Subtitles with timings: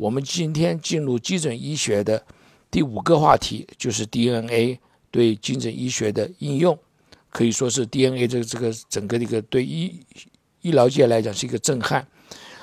[0.00, 2.24] 我们今天进入基准医学的
[2.70, 6.78] 第五个话题，就是 DNA 对精准医学的应用，
[7.28, 10.00] 可以说是 DNA 这个这个整个的一个对医
[10.62, 12.06] 医疗界来讲是一个震撼。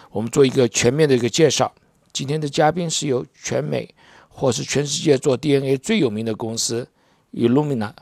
[0.10, 1.72] 我们做一个全面的一个介绍。
[2.12, 3.94] 今天的嘉宾是由全美
[4.30, 6.88] 或是全世界做 DNA 最有名的公司
[7.34, 7.94] Illumina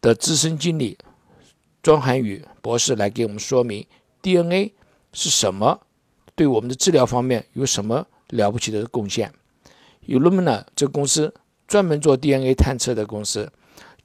[0.00, 0.96] 的资深经理
[1.82, 3.84] 庄涵宇博士来给我们说明
[4.22, 4.74] DNA
[5.12, 5.80] 是什么，
[6.36, 8.06] 对我们的治疗方面有什么。
[8.30, 9.32] 了不起的贡献
[10.06, 11.34] ，Illumina 这个公司
[11.66, 13.50] 专门做 DNA 探测的公司。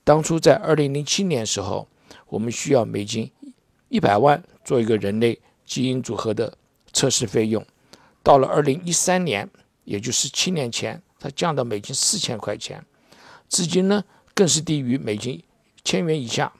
[0.03, 1.87] 当初在二零零七年时候，
[2.27, 3.31] 我们需要美金
[3.89, 6.57] 一百万做一个人类基因组合的
[6.93, 7.65] 测试费用。
[8.21, 9.49] 到了二零一三年，
[9.83, 12.85] 也就是七年前，它降到美金四千块钱，
[13.49, 15.43] 至今呢更是低于美金
[15.83, 16.53] 千元以下。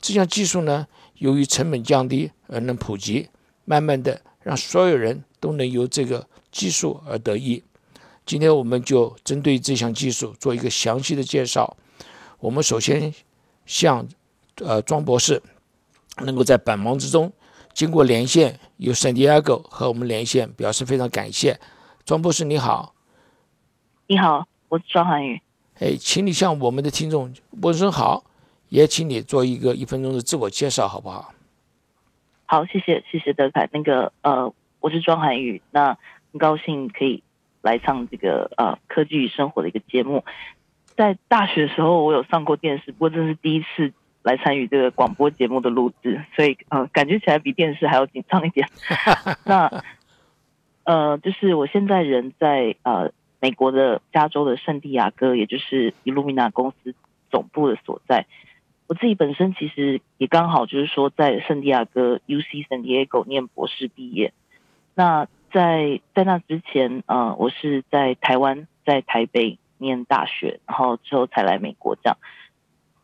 [0.00, 0.86] 这项技术呢，
[1.18, 3.28] 由于成本降低而能普及，
[3.64, 6.26] 慢慢的让所有人都能由这个。
[6.54, 7.60] 技术而得益。
[8.24, 11.76] 今天我们就针对这项技术做一个详细的介绍。
[12.38, 13.12] 我们首先
[13.66, 14.06] 向
[14.60, 15.42] 呃庄博士
[16.24, 17.32] 能够在百忙之中
[17.72, 21.58] 经过连线，由圣地亚哥和我们连线，表示非常感谢。
[22.04, 22.94] 庄博士你好，
[24.06, 25.42] 你好，我是庄涵宇。
[25.80, 28.22] 哎，请你向我们的听众问声好，
[28.68, 31.34] 也请你做一个一分钟的自我介绍，好不好？
[32.46, 33.68] 好，谢谢，谢谢德凯。
[33.72, 35.60] 那个呃，我是庄涵宇。
[35.72, 35.98] 那
[36.34, 37.22] 很高兴可以
[37.62, 40.24] 来上这个呃科技与生活的一个节目。
[40.96, 43.92] 在大学的时候，我有上过电视，不过这是第一次
[44.24, 48.68] 来参与这个广播节目的录制，所以呃感觉起来比电视还要紧张一点。
[49.46, 49.84] 那
[50.82, 56.96] 呃，就是我现在人在呃美国的加州的圣地亚哥，也就是 Illumina 公司
[57.30, 58.26] 总部的所在。
[58.88, 64.32] 我自己本身其实也刚好就是说在圣地亚哥 UC San Diego 念博士毕业。
[64.96, 72.18] 那在在那之前，呃，我是在台湾，在台北念大学，然后之后才来美国这样。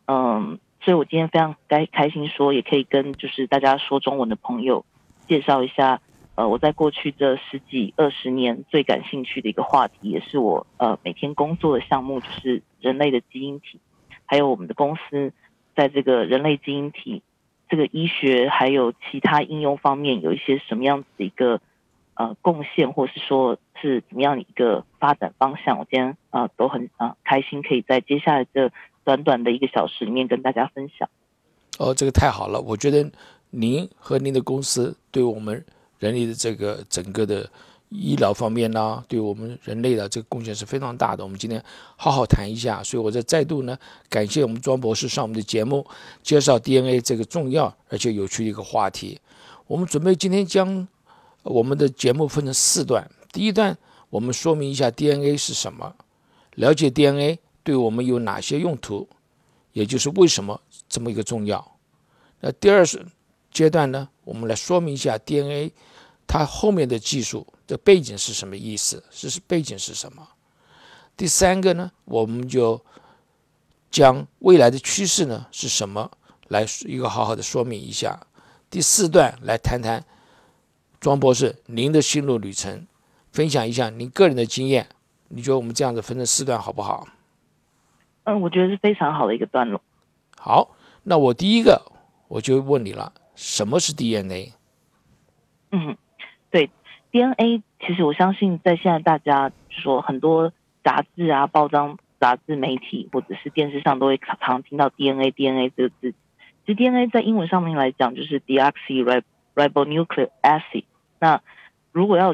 [0.05, 4.83] 嗯，所以我今天非常开开心，说也可以跟就是大家说中文的朋友
[5.29, 6.01] 介绍一下，
[6.35, 13.79] 呃，我在过去这十几二十年最感兴趣的一个话题，也是我呃每天工作的项目，就是人类的基因体，
[14.25, 15.31] 还有我们的公司
[15.73, 17.23] 在这个人类基因体
[17.69, 21.61] 这个医学还有其他应用方面有一些什么样子的一个。
[22.21, 28.71] 呃，贡献或是说是怎么样一个发展方向，我今天啊都很啊开心，可以在接下来这
[29.03, 31.09] 短短的一个小时里面跟大家分享。
[31.79, 32.61] 哦，这个太好了！
[32.61, 33.09] 我觉得
[33.49, 35.65] 您和您的公司对我们
[35.97, 37.49] 人类的这个整个的
[37.89, 41.23] 医疗方面呢，对我们人类的这个贡献是非常大的。
[41.23, 41.63] 我们今天
[41.95, 43.75] 好好谈一下，所以我在再度呢
[44.09, 45.83] 感谢我们庄博士上我们的节目，
[46.21, 49.19] 介绍 DNA 这个重要而且有趣的一个话题。
[49.65, 50.87] 我们准备今天将。
[51.43, 53.75] 我们的节目分成四段，第一段
[54.09, 55.95] 我们说明一下 DNA 是什么，
[56.55, 59.09] 了解 DNA 对我们有哪些用途，
[59.73, 61.75] 也就是为什么这么一个重要。
[62.41, 63.05] 那第二是
[63.51, 65.73] 阶段呢，我们来说明一下 DNA
[66.27, 70.27] 它后面的技术的背景是什么意思，是背景是什么。
[71.17, 72.79] 第三个呢，我们就
[73.89, 76.11] 将未来的趋势呢是什么
[76.49, 78.19] 来一个好好的说明一下。
[78.69, 80.05] 第四段来谈谈。
[81.01, 82.85] 庄博士，您的心路旅程，
[83.31, 84.85] 分享一下您个人的经验。
[85.29, 87.07] 你觉得我们这样子分成四段好不好？
[88.25, 89.81] 嗯，我觉得是非常好的一个段落。
[90.37, 91.81] 好，那我第一个
[92.27, 94.53] 我就问你了，什么是 DNA？
[95.71, 95.97] 嗯，
[96.51, 96.69] 对
[97.09, 100.53] ，DNA，其实我相信在现在大家说很多
[100.83, 106.13] 杂志啊、报章、杂志媒体或者是电视上都会常常听到 DNA，DNA 这个字。
[106.63, 110.83] 其实 DNA 在英文上面来讲就是 deoxyribonucleic acid。
[111.21, 111.41] 那
[111.93, 112.33] 如果要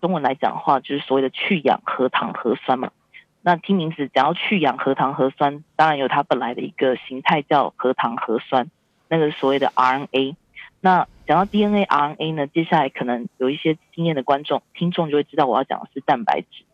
[0.00, 2.92] 中文来讲的话，就是所谓的去氧核糖核酸嘛。
[3.40, 8.70] 那听名字讲要去氧核糖核酸，当然有它本来的一个形态叫核糖核酸，
[9.08, 10.36] 那个所谓的 RNA。
[10.80, 16.64] 那讲到 DNA、RNA 呢，接下来可能有一些经验的观众、听众就会知道我要讲的是蛋白质。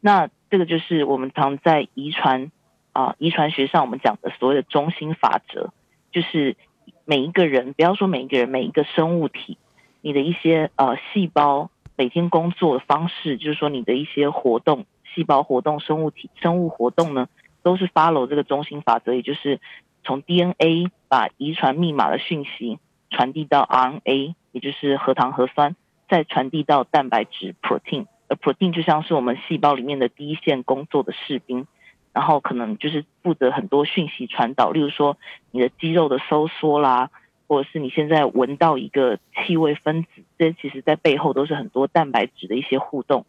[0.00, 2.52] 那这个就是我们常在遗传
[2.92, 5.72] 啊遗传学上我们讲的所谓的中心法则，
[6.12, 6.56] 就是
[7.04, 9.58] 每一个人，不要说每一个人，每一个生物体。
[10.04, 14.84] 你的一些呃细胞每天工作的方式，就是说你的一些活动、
[15.14, 17.26] 细胞活动、生物体、生物活动呢，
[17.62, 19.62] 都是 follow 这个中心法则，也就是
[20.04, 22.78] 从 DNA 把遗传密码的讯息
[23.08, 25.74] 传递到 RNA，也就是核糖核酸，
[26.06, 31.66] 再传递到蛋白质 protein，而 protein 就像是我们细胞里面的第一线工作的士兵，
[32.12, 35.16] 然后可能就是负责很多讯息传导，例如说
[35.50, 37.10] 你的肌肉的收缩啦。
[37.54, 43.26] 或者是你现在闻到一个气味分子，这其实在背后都是很多蛋白质的一些互动，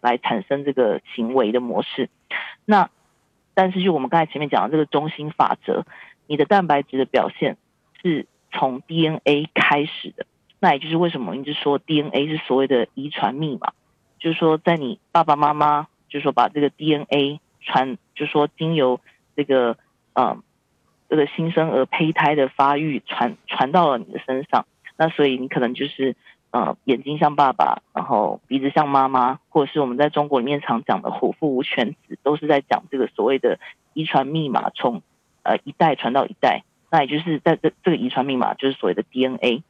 [0.00, 2.08] 来产生这个行为的模式。
[2.64, 2.88] 那
[3.52, 5.86] 但是就我们刚才前面讲的这个中心法则，
[6.28, 7.56] 你的蛋白质的表现
[8.00, 10.24] 是从 DNA 开始的。
[10.60, 13.72] 那也就是为什么一直说 DNA 是所谓的遗传密码，
[14.20, 19.00] 就是说在你爸爸妈妈，就是说把这个 DNA 传，就是说经由
[19.34, 19.76] 这个
[20.12, 20.44] 嗯。
[21.08, 24.66] 这个新生儿胚胎的发育传传到了你的身上，
[24.96, 26.16] 那所以你可能就是
[26.50, 33.58] 呃眼睛像爸爸，然后鼻子像妈妈，或者是我们在中国里面常讲的虎父无犬子，都是在讲这个所谓的
[33.92, 35.02] 遗传密码从
[35.42, 39.62] 呃一代传到一代，那也就是在这这个遗传密码就是所谓的 DNA。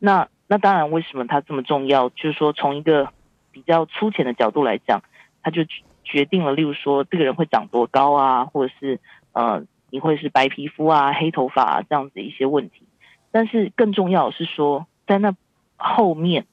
[0.00, 2.08] 那那当然为什么它这么重要？
[2.10, 3.08] 就是说从一个
[3.52, 5.02] 比较粗浅的角度来讲，
[5.42, 5.62] 它就
[6.02, 8.98] 决定了，例如说这个人会长多高啊，或者是
[9.32, 9.64] 呃。
[9.94, 12.82] 你会是白皮肤啊、黑头发啊这样子一些问题，
[13.30, 15.36] 但是更重要的是说，在那
[15.76, 16.46] 后面，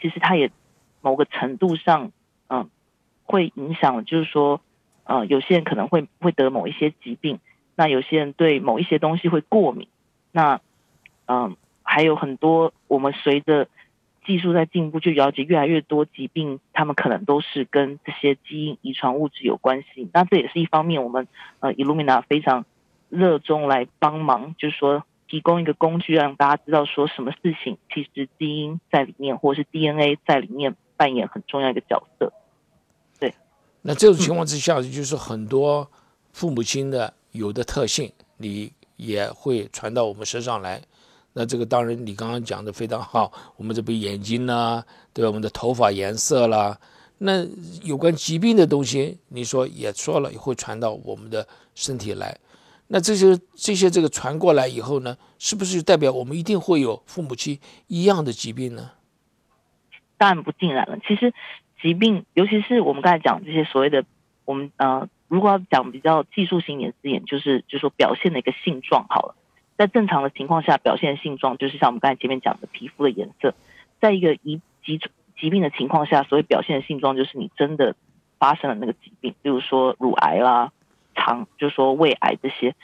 [0.00, 0.50] 其实它也
[1.02, 2.12] 某个程度上，
[2.48, 2.70] 嗯，
[3.24, 4.62] 会影响，就是说，
[5.04, 7.40] 呃，有些人可能会会得某一些疾病，
[7.76, 9.86] 那有些人对某一些东西会过敏，
[10.32, 10.62] 那，
[11.26, 13.68] 嗯，还有很多我们随着
[14.24, 20.08] 技术在进步，就了解越来越多疾病，他们可能都是跟这些基因遗传物质有关系。
[20.14, 21.28] 那这也是一方面，我们
[21.60, 22.64] 呃，Illumina 非常。
[23.08, 32.32] 热衷来帮忙，就是说提供一个工具，让大家知道说什么事情其实基因在里面，或者是 DNA 在里面扮演很重要一个角色。
[33.18, 33.34] 对，
[33.82, 35.90] 那这种情况之下，就是很多
[36.32, 40.80] 父母亲的有的特性，你也会传到我们身上来。
[41.34, 44.82] 那这个当然你刚刚讲的非常好，我们这边眼睛呢，
[45.12, 45.28] 对吧？
[45.28, 46.76] 我们的头发颜色啦，
[47.18, 47.46] 那
[47.84, 52.36] 有关疾病的东西，你说也说了，也会传到我们的身体来。
[52.90, 58.92] 那这些这些这个传过来以后呢，是不是就代表我们一定会有父母亲一样的疾病呢？
[60.16, 60.98] 当然不尽然了。
[61.06, 61.34] 其实
[61.82, 64.04] 疾病，尤其是我们刚才讲这些所谓的，
[64.46, 69.36] 我们呃，如果要讲比较技术性一点字眼，就是就说表现的一个性状好了。
[69.76, 73.54] 在正常的情况下，表现的性状就是像我们刚才前面讲的皮肤的颜色。
[74.00, 74.98] 在一个疾疾
[75.38, 77.94] 疾病的情况下，所谓表现的性状就是你真的
[78.38, 80.72] 发生了那个疾病，比如说乳癌啦。
[81.18, 82.76] 肠就是说胃癌这些，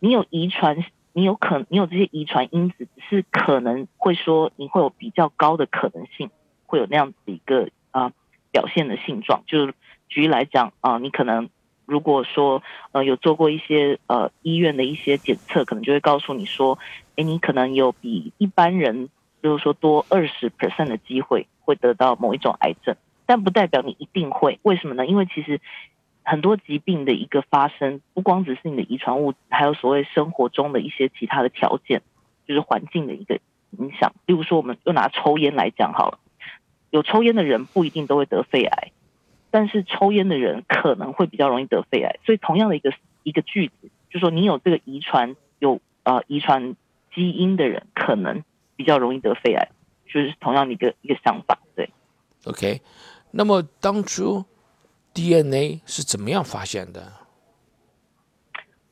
[0.00, 0.82] 你有遗传，
[1.12, 6.30] 你有可你有这些遗传因子，只是可能会说你会有比较高的可能性，
[6.66, 8.12] 会有那样子一个啊
[8.50, 9.42] 表现的性状。
[9.46, 9.74] 就是
[10.08, 11.50] 举例来讲啊，你可能
[11.84, 16.78] 如果说呃有做过一些呃医院的一些检测，可能就会告诉你说，
[17.16, 19.10] 哎，你可能有比一般人
[19.42, 22.96] 就是说多二十 percent 的机会会得到某一种癌症，
[23.26, 24.58] 但不代表你一定会。
[24.62, 25.06] 为什么呢？
[25.06, 25.60] 因为其实。
[26.24, 32.00] 很多疾病的一个发生，不光只是你的遗传物质，还有所谓生活中的一些其他的条件，
[32.48, 33.38] 就是环境的一个
[33.72, 34.14] 影响。
[34.24, 36.18] 例如说，我们又拿抽烟来讲好了，
[36.88, 38.92] 有抽烟的人不一定都会得肺癌，
[39.50, 42.18] 但是抽烟的人可能会比较容易得肺癌。
[42.24, 46.74] 所以，同样的一个一个句子，就说你有这个遗传有呃遗传
[47.14, 48.42] 基因的人，可能
[48.76, 49.68] 比较容易得肺癌，
[50.06, 51.58] 就是同样的一个一个想法。
[51.76, 51.90] 对
[52.46, 52.80] ，OK，
[53.30, 54.46] 那么当初。
[55.14, 57.12] DNA 是怎么样发现的？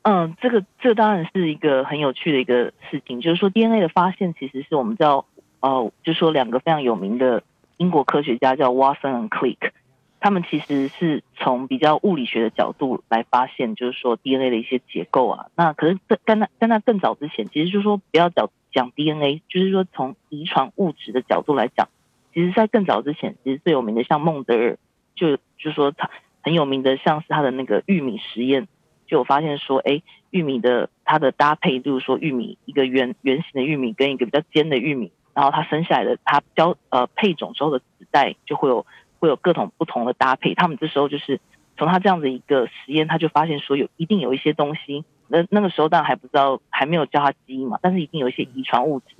[0.03, 5.27] 嗯，这个这当然是一个很有趣的一个事情，就是说 DNA 的发现其实是我们叫
[5.61, 7.43] 呃，就说两个非常有名的
[7.77, 9.71] 英国科学家叫 Watson 和 Crick，
[10.19, 15.47] 他们其实是从比较物理学的角度来发现，就是说 DNA 的一些结构啊。
[15.55, 21.89] 那可是在在那在那更早之前，其实就是说不要讲讲 DNA，就是说从遗传物质的角度来讲，
[22.35, 24.79] 其实在更早之前，其实最有名的像孟德尔。
[25.15, 26.11] 就就说他
[26.43, 28.67] 很有名的，像是他的那个玉米实验，
[29.07, 38.87] 就有发现说，哎，玉米的它的搭配，就是说玉米一个圆圆形的玉米跟一个比较尖的玉米，然后它生下来的它交呃配种之后的子代就会有
[39.21, 40.55] 会有各种不同的搭配。
[40.55, 41.41] 他们这时候就是
[41.77, 49.15] 从他这样的一个实验，他就发现说有一定有一些东西，那那个时候当然还不知道还没有叫它基因嘛，但是一定有一些遗传物质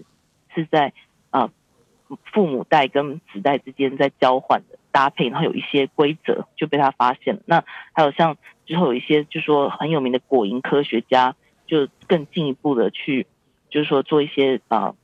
[0.55, 0.93] 是在
[1.31, 1.51] 啊
[2.25, 4.79] 父母代跟子代之间在交换的。
[4.93, 7.43] 搭配，然后有一些规则就被他发现了。
[7.47, 11.35] 那还有像之后有一些，就是说很有名的果蝇科学家，
[11.67, 13.27] 就更进一步的去，
[13.71, 14.95] 就是说做一些啊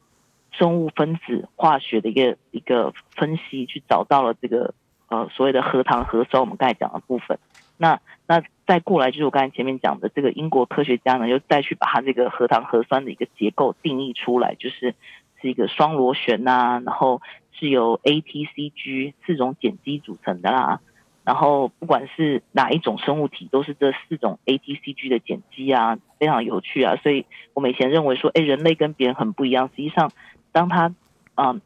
[0.53, 4.75] 生物分子化学的一个一个分析，去找到了这个
[5.09, 7.39] 呃所谓的核糖核酸，我们刚才讲的部分。
[7.77, 14.95] 那那再过来就是我刚才前面讲的这个英国科学家呢，又再去把它这个核糖核酸的一个结构定义出来，就是
[15.41, 17.23] 是一个双螺旋呐，然后
[17.59, 20.81] 是由 A、T、C、G 四种碱基组成的啦。
[21.25, 26.97] 然后不管是哪一种生物体，都是这四种 A、T、C、G 的碱基啊，非常有趣啊。
[27.03, 30.11] 所以我们以前认为说，哎，人类跟别人很不一样，实际上
[30.53, 30.95] 当他
[31.35, 31.61] 啊，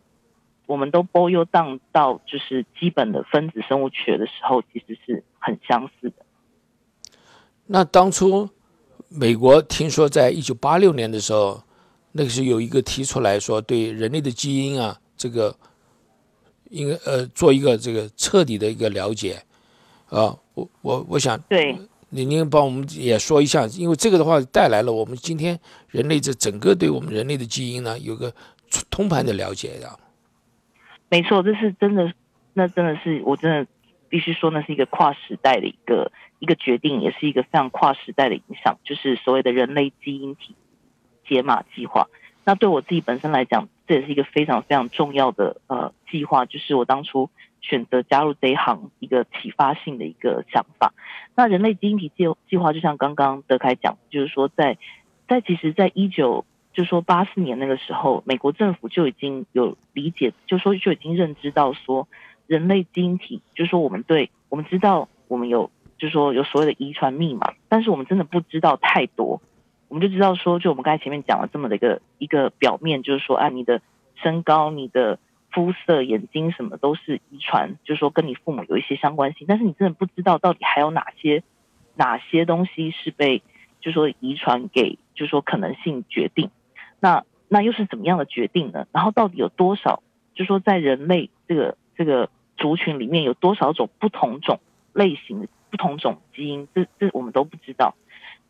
[0.66, 6.16] 我们都 boil down 到就是基本的分子生物学的时候，其实是很相似的。
[7.66, 8.50] 那当初
[9.08, 11.62] 美国听说在一九八六年的时候，
[12.10, 15.56] 那个时候有一个提出来说，对人类的基因啊，这个
[16.72, 19.40] 应该呃做一个这个彻底的一个了解。
[20.08, 21.74] 啊，我我我想，对，
[22.10, 28.30] 您您帮我们也说一下，因为这个的话带来了我们今天人类这整个对我们人类的基因呢有个
[28.90, 29.98] 通盘的了解的。
[31.08, 32.12] 没错，这是真的，
[32.52, 33.66] 那真的是我真的
[34.10, 40.54] 必须说，那是一个跨时代的一个一个决定，也是一个非常跨时代的影响，就是所谓的人类基因体
[41.26, 42.08] 解码计划。
[42.44, 47.28] 那对我自己本身来讲，这也是一个非常非常重要的呃计划，就是我当初。
[47.64, 50.92] 选择加入这一行，一个启发性的一个想法。
[51.36, 54.78] 那人类基因体计计划，就像刚刚德凯讲，就是说，在
[55.28, 62.08] 在其实，在一九就说八四年那个时候，美国政府就已经有理解，就说就已经认知到说，
[62.48, 69.40] 人类基因体，就说我们对我们知道我们有，就说有所谓的遗传密码，但是我们真的不知道太多。
[69.92, 73.82] 我们就知道说，就我们刚才前面讲了这么的一个一个表面，就是说，啊，你的
[74.16, 75.18] 身高，你的。
[75.54, 81.42] 肤色、眼睛什么都是遗传，就是说跟你父母有一些相关性，但是你真的不知道到底还有哪些
[81.94, 83.42] 哪些东西是被，
[83.78, 86.50] 就是说遗传给，就是说可能性决定。
[87.00, 88.86] 那那又是怎么样的决定呢？
[88.92, 90.02] 然后到底有多少，
[90.34, 94.58] 就是说在人类这个这个族群里面有多少种不同种
[94.94, 96.66] 类型不同种基因？
[96.74, 97.94] 这这我们都不知道。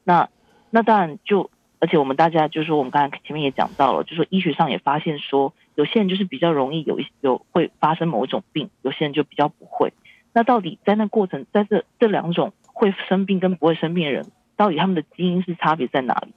[0.04, 0.28] 那
[0.72, 1.48] 那当然就。
[1.82, 9.92] 而且我们大家就是说，我们刚才前面也讲到了，就是说医学上也发现说，有些人就是比较容易有一有会发生某一种病，有些人就比较不会。
[10.32, 16.32] 那到底在那过程，在这这两种会生病跟不会生病的人，到底他们的基因是差别在哪里？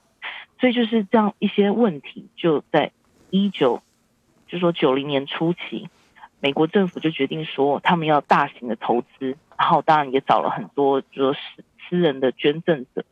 [0.59, 2.91] 所以就是这样一些问题，就在
[3.29, 3.83] 一九，
[4.47, 5.89] 就说九零年初期，
[6.39, 13.05] 美国政府就决定说，他们要大型的投资，然后当然也找了很多，就说私私人的捐赠者。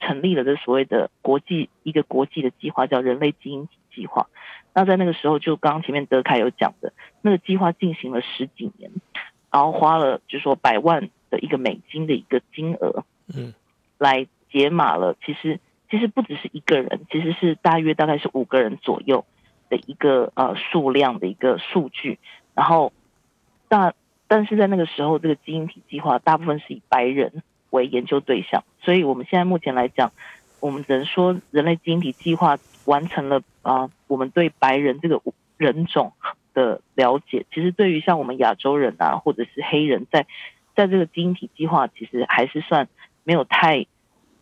[0.00, 4.28] 成立了这所谓的国际一个国际的计划，叫人类基因体计划。
[4.74, 8.90] 那在那个时候，就刚刚前面德凯有讲的，那个计划进行了十几年，
[9.50, 13.54] 然后花了就说百万的一个美金的一个金额，嗯，
[13.98, 15.16] 来解码了。
[15.24, 15.60] 其实
[15.90, 19.24] 其实不只是一个人，其实是大约大概是五个人左右
[19.70, 22.18] 的一个呃数量的一个数据。
[22.54, 22.92] 然后
[23.68, 23.94] 大
[24.26, 27.42] 但是在那个时候，这个基因体计划大部分是以白人。
[27.74, 30.12] 为研究对象，所以我们现在目前来讲，
[30.60, 35.20] 我们只能说人类基因体计划完成了啊，我们对白人这个
[35.56, 36.12] 人种
[36.54, 37.44] 的了解。
[37.52, 40.26] 其实对于像我们亚洲人啊，或者是黑人，在
[40.76, 42.88] 在这个基因体计划，其实还是算
[43.24, 43.86] 没有太。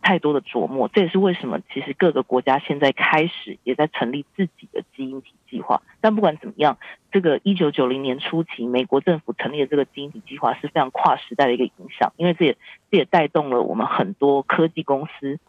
[0.03, 5.81] 太多的琢磨，这也是为什么其实各个国家现在开始也在成立自己的基因体计划。
[6.01, 6.77] 但不管怎么样，
[7.11, 12.57] 这个一九九零年初期，美国政府成立的这个基因体计划是非常跨时代的一个影响，因为这也
[12.91, 15.39] 这也带动了我们很多科技公司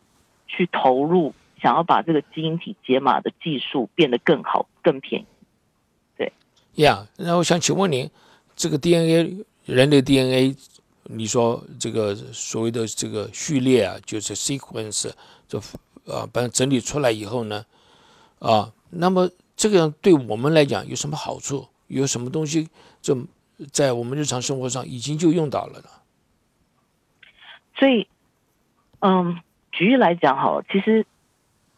[0.46, 5.26] 去投入，想要把这个基因体解码的技术变得更好、更便宜。
[6.16, 6.32] 对，
[6.76, 8.08] 呀，那我想请问您，
[8.54, 10.56] 这个 DNA 人类 DNA。
[11.04, 15.10] 你说这个所谓的这个序列啊，就是 sequence，
[15.46, 15.58] 这
[16.06, 17.64] 啊把它整理出来以后呢，
[18.38, 21.68] 啊，那么这个样对我们来讲有什么好处？
[21.88, 22.68] 有什么东西
[23.02, 23.26] 就
[23.70, 25.88] 在我们日常生活上已经就用到了呢？
[27.76, 28.08] 所以，
[29.00, 31.04] 嗯，举例来讲，好，其实，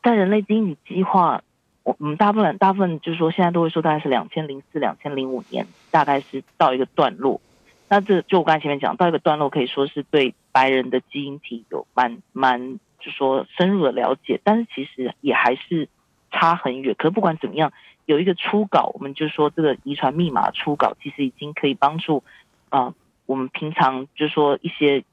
[0.03, 1.43] 在人类基因计划，
[1.83, 7.41] 我们大部分大部分就是说，现在都会说大概是两千零四、两千零五年，大概是到一个段落。
[7.89, 15.89] 那这就我刚才前面讲到一个段落，可以说是对白人的基因体有蛮蛮，就说深入的了解，但是其实也还是
[16.33, 16.97] 差很远。
[16.99, 17.73] 可是不管怎么样，
[18.05, 22.25] 有一个初稿，我们就说这个遗传密码初稿，其实已经可以帮助
[22.71, 22.93] 啊，
[23.27, 25.05] 我们平常就说一些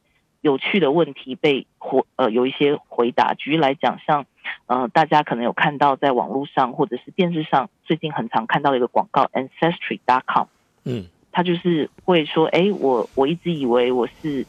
[0.41, 3.35] 有趣的问题被回呃有一些回答。
[3.35, 4.25] 举例来讲，像
[4.65, 10.47] 呃大家可能有看到在网络上或者是电视上最近很常看到的一个广告，ancestry.com，
[10.85, 11.05] 嗯。
[11.33, 14.45] 他就是会说，哎，我我一直以为我是，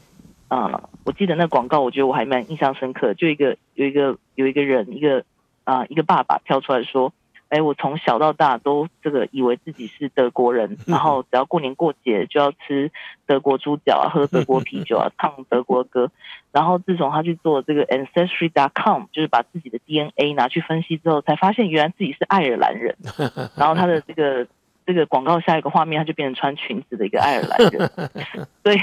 [0.47, 3.13] 呃，我记得那广告，我觉得我还蛮印象深刻。
[3.15, 5.25] 就一个有一个有一个人，一个
[5.65, 7.11] 啊一个爸爸跳出来说，
[7.49, 12.91] 哎，我从小到大都这个以为自己是德国人， 然后只要过年过节就要吃
[13.25, 16.11] 德国猪脚啊，喝德国啤酒啊，唱德国歌。
[16.51, 22.95] 然后自从他去做这个 ancestry.com，就是把自己的 DNA 拿去分析之后，才发现原来自己是爱尔兰人。
[23.57, 24.47] 然后他的这个
[24.85, 27.89] 这个广告下一个画面，他就变成穿裙子的一个爱尔兰人。
[28.63, 28.77] 对，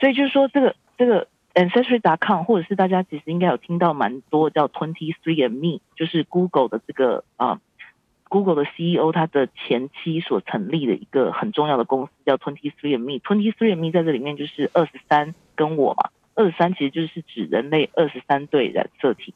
[0.00, 1.28] 所以就是说这个这个。
[1.54, 7.60] Ancestry.com，或者是大家其实应该有听到蛮多叫 Twenty Three and Me，就是 Google 的这个啊
[8.28, 13.18] ，Google 的 CEO 他的前妻所成立的一个很重要的公司叫 Twenty Three and Me。
[13.18, 19.34] Twenty Three and Me 在这里面就是二十三跟我嘛，二十三其实就是指人类二十三对染色体。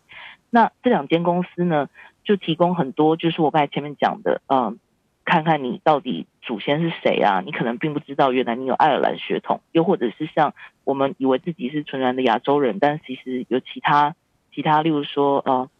[0.49, 1.88] 那这两间公司呢，
[2.23, 4.78] 就提供很多，就是我刚才前面讲的，嗯。
[5.25, 7.41] 看看你到底祖先是谁啊？
[7.45, 14.14] 你可能并不知道，原来你有爱尔兰血统，又或者是像我们以为自己是纯然的亚洲人，但其实有其他
[14.55, 15.71] 其他，例如说呃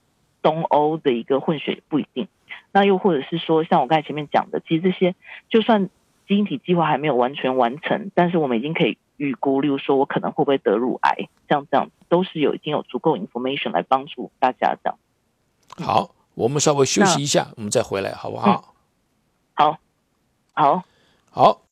[0.43, 2.29] 东欧的一个混血也不一定。
[2.73, 5.15] 那又或者是说，像我刚才前面讲的，其实这些
[5.51, 5.91] 就算
[6.27, 14.99] 基因体计划还没有完全完成，但是我们已经可以预估，例如说我可能会不会得乳癌，像这样都是有已经有足够 information 来帮助大家这样。
[15.79, 18.72] 好，我们稍微休息一下，我们再回来好不好？
[19.55, 19.79] 好，
[20.55, 20.85] 好，
[21.31, 21.63] 好。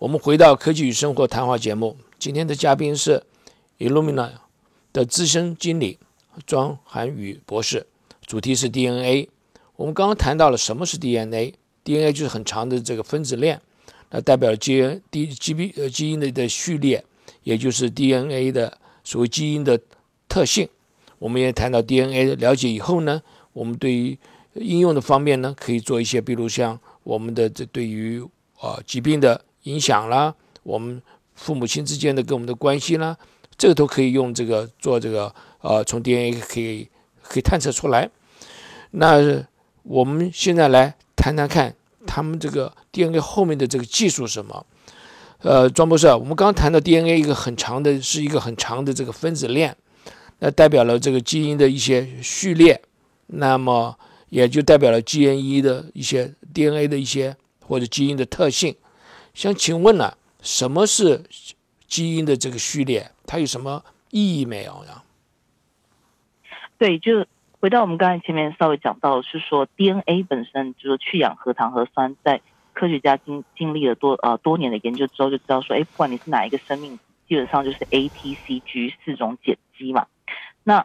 [0.00, 3.22] 我们回到科技与生活谈话节目，今天的嘉宾是
[3.78, 4.30] Illumina
[4.94, 5.98] 的资深经理
[6.46, 7.86] 庄涵宇博士，
[8.24, 9.28] 主题是 DNA。
[9.76, 13.60] 我们刚刚谈到了什么是 DNA，DNA 就是很长的这个分子链，
[14.08, 17.04] 那代表了基因 D G B 呃基因的的序列，
[17.42, 19.78] 也就是 DNA 的所谓基因的
[20.26, 20.66] 特性。
[21.18, 23.20] 我们也谈到 DNA 了解以后呢，
[23.52, 24.18] 我们对于
[24.54, 28.26] 应用的方面呢，可以做一些，比如像我们的这对于
[28.58, 29.44] 啊疾病的。
[29.64, 31.02] 影响啦，我们
[31.34, 33.16] 父母亲之间的跟我们的关系啦，
[33.56, 36.88] 这个都可以用这个做这个呃，从 DNA 可以
[37.22, 38.10] 可以探测出来。
[38.92, 39.44] 那
[39.82, 41.74] 我们现在来谈谈看，
[42.06, 44.66] 他们这个 DNA 后面的这个技术什么？
[45.42, 49.76] 呃，庄博士，我们刚刚谈到 DNA 一个很长的，是一个很长的这个分子链，
[50.40, 52.82] 那代表了这个基因的一些序列，
[53.28, 53.96] 那么
[54.28, 58.74] 也就代表了基因一的一些 DNA 的一些或者基因的特性。
[59.40, 61.22] 想请问呢，什么是
[61.86, 63.10] 基因的这个序列？
[63.26, 65.02] 它有什么意义没有呀？
[66.76, 67.24] 对，就
[67.58, 72.42] 回到我们刚才前面稍微讲到，是说 DNA 本身就是去氧核糖核酸，在
[72.74, 80.06] 科学家经经历了多呃多年的研究之后，就知道说，哎，不管你是哪一个生命，基本上就是 A、T、C、G 四种碱基嘛。
[80.64, 80.84] 那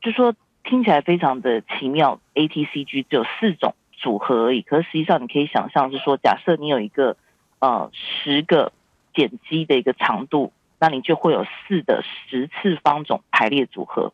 [0.00, 0.34] 就说
[0.64, 4.62] 听起来非常的奇妙，A、T、C、G 只有四种组合而已。
[4.62, 7.18] 可是实际上你可以想象，是说假设你有一个
[7.58, 8.72] 呃，十个
[9.14, 14.12] 碱基的一个长度，那你就会有四的十次方种排列组合。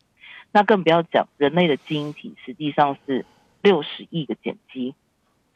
[0.51, 3.25] 那更不要讲人类的基因体实际上是
[3.61, 4.95] 六十亿个碱基，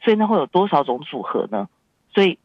[0.02, 1.68] 所以那会有多少种组合呢？
[2.12, 2.38] 所以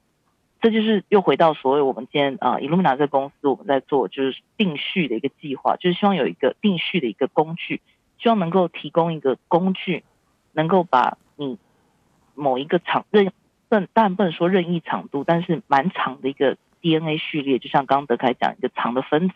[0.61, 7.81] 这就是又回到所谓我们今天啊，Illumina 这个公司我们在做就是定序的一个计划，就是希望有一个定序的一个工具，
[8.17, 10.03] 希望能够提供一个工具，
[10.53, 11.57] 能够把你
[12.33, 13.33] 某一个长任。
[13.93, 19.35] 当然不能说任意长度，但是蛮长的一个 DNA 序列，就像刚刚德凯讲一个长的分子，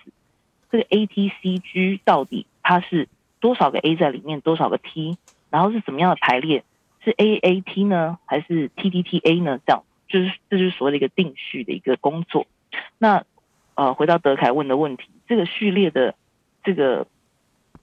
[0.72, 3.08] 这个 ATCG 到底它是
[3.40, 5.18] 多少个 A 在里面，多少个 T，
[5.50, 6.64] 然后是怎么样的排列？
[7.04, 9.60] 是 AAT 呢，还是 TTTA 呢？
[9.66, 12.46] 这样就是这就是所谓的一个定序的一个工作。
[12.98, 13.24] 那
[13.76, 16.16] 呃，回到德凯问的问题，这个序列的
[16.64, 17.08] 这个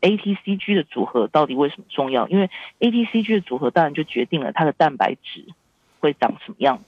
[0.01, 2.29] ATCG 的组合到底为什么重要？
[2.29, 5.47] 因为 ATCG 的组合当然就决定了它的蛋白质。
[6.05, 6.85] 会长什么样子？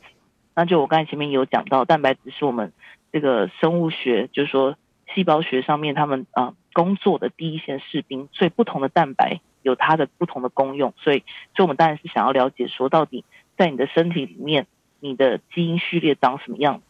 [0.55, 2.73] 那就我刚才前面有讲到，蛋白质是我们
[3.11, 4.77] 这个生物学，就是说
[5.15, 8.29] 细胞学上面他们啊工作的第一线士兵。
[8.33, 10.93] 所以不同的蛋白有它的不同的功用。
[10.99, 11.25] 所以，
[11.55, 13.25] 所以我们当然是想要了解说，到底
[13.57, 14.67] 在你的身体里面，
[15.01, 16.83] 你的基因序列长什么样子？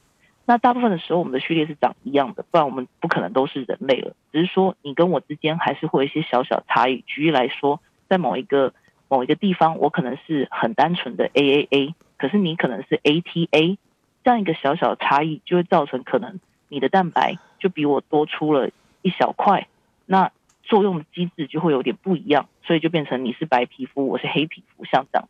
[0.47, 4.15] 那大部分的时候，我们的序列是长一样的，不然我们不可能都是人类了。
[4.33, 7.03] 只是说你跟我之间还是会有一些小小差异。
[7.07, 8.73] 举例来说，在某一个
[9.09, 11.95] 某一个地方，我可能是很单纯的 AAA。
[12.19, 13.79] 可是你可能是 ATA
[14.25, 18.71] 这样一个小小的差异，就会造成可能你的蛋白就比我多出了
[19.03, 19.69] 一小块。
[20.05, 20.31] 那
[20.63, 25.29] 作用的机制就会有点不一样，所以就变成你是白皮肤，我是黑皮肤，像这样。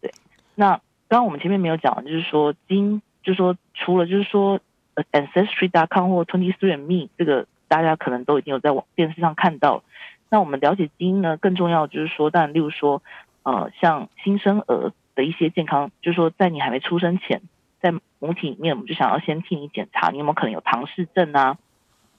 [0.00, 0.12] 对，
[0.54, 4.60] 那刚刚我们前面没有讲，就是说基因，就是说除了就是说
[4.94, 9.82] 呃 ancestry.com 或 TwentyThreeMe 这个，大家可能都已经有在网电视上看到。
[10.30, 13.02] 那我们了解基因呢，更重要就是说，但例如说，
[13.42, 17.42] 呃，像新生儿的一些健康，就是说在你还没出生前，
[17.80, 21.58] 在母体里面，我们就想要先替你检查你有没有可能有唐氏症啊，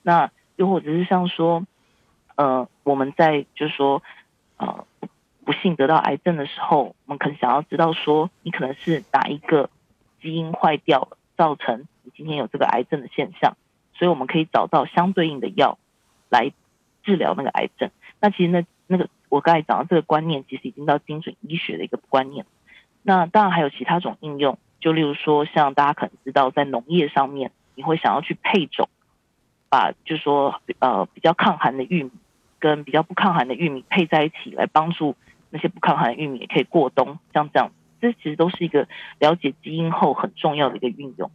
[0.03, 1.65] 那又或者是像说。
[2.37, 4.03] 呃，我们在就是说，
[4.57, 4.85] 呃，
[5.45, 9.69] 不幸得到癌症的时候，我们可能想要知道说，你可能是哪一个
[10.21, 13.55] 基因坏掉了，造成你今天有这个癌症的现象，
[13.93, 15.77] 所以我们可以找到相对应的药
[16.27, 16.51] 来
[17.03, 17.89] 治疗那个癌症。
[18.19, 22.45] 那其实那那个我刚才讲的这个观念，其实已经到精准医学的一个观念。
[23.05, 28.89] 那当然还有其他种应用，就例如说，像大家可能知道，在农业上面，你会想要去配种，
[29.69, 32.11] 把就是说呃比较抗寒的玉米。
[32.57, 35.15] 跟比较不抗寒的玉米配在一起，来帮助
[35.51, 38.87] 那些不抗寒的玉米也可以过冬，像这样，这其实都是一个
[39.19, 41.29] 了解基因后很重要的一个运用，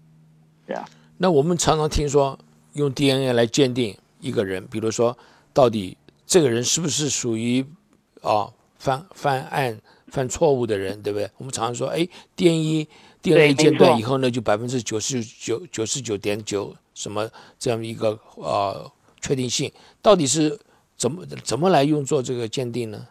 [0.66, 0.84] 对啊。
[1.18, 2.36] 那我们常常听说
[2.72, 5.16] 用 DNA 来鉴定一个人，比如说
[5.52, 7.64] 到底这个人是不是属于
[8.22, 9.78] 啊犯犯案
[10.10, 11.30] 犯错误的人，对不对？
[11.38, 12.86] 我们常常说，哎，DNA
[13.22, 20.58] DNA 鉴断以后呢，就百分之九十九九十九点九什么这样一个呃确定性，到底是？
[21.00, 23.08] 怎么怎么来用做这个鉴定呢？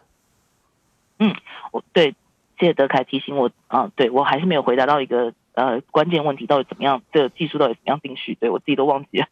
[1.18, 1.34] 嗯，
[1.72, 2.14] 我对
[2.56, 7.02] 谢谢德凯提醒我啊，对我还是没有回答到一个呃关键问题，到底怎么样？
[7.12, 8.36] 这个技术到底怎么样定序？
[8.36, 9.26] 对我自己都忘记了。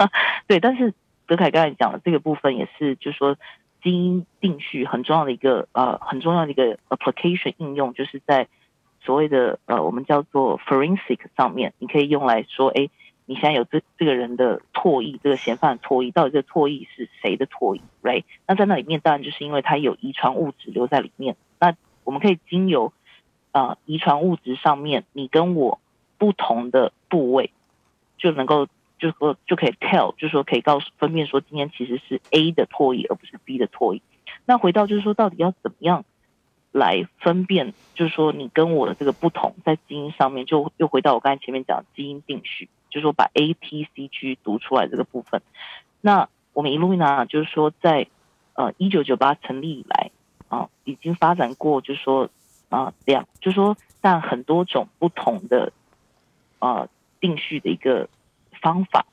[0.46, 0.92] 对，但是
[1.26, 3.34] 德凯刚才讲的这个部分也是，就是说
[3.82, 8.48] 基因定序很重要的一个呃很重要的一个 application 应用，就是在
[9.00, 12.88] 所谓的呃我们叫做 forensic 上面，你可以用来说，哎。
[13.24, 18.24] 你现在有这这个人的唾液，这个嫌犯的唾液，到底这个唾液是谁的唾液？Right？
[18.48, 21.36] 那在那里面，当然就是因为它有遗传物质留在里面。
[21.60, 22.92] 那我们可以经由
[23.52, 25.80] 啊遗传物质上面，你跟我
[26.18, 27.52] 不同的部位，
[28.18, 28.66] 就能够
[29.02, 34.02] 就说就可以 tell，就说可以告诉分辨说今天其实是 A 的唾液，而不是 B 的唾液。
[34.44, 36.04] 那回到就是说，到底要怎么样
[36.70, 37.74] 来分辨？
[37.94, 42.68] 就是说你跟我的这个不同，在基因上面，就又回到我刚才前面讲基因定序。
[42.90, 45.42] 就是说，把 A、T、C、G 读出来这个部分。
[46.00, 48.06] 那我们 Illumina 就是说，在
[48.54, 50.12] 呃一九九八成立以来
[50.48, 52.30] 啊，已经发展过，就是说
[52.68, 55.72] 啊两，就是说但很多种不同的
[56.60, 56.88] 呃
[57.18, 58.08] 定序的一个
[58.62, 59.04] 方法。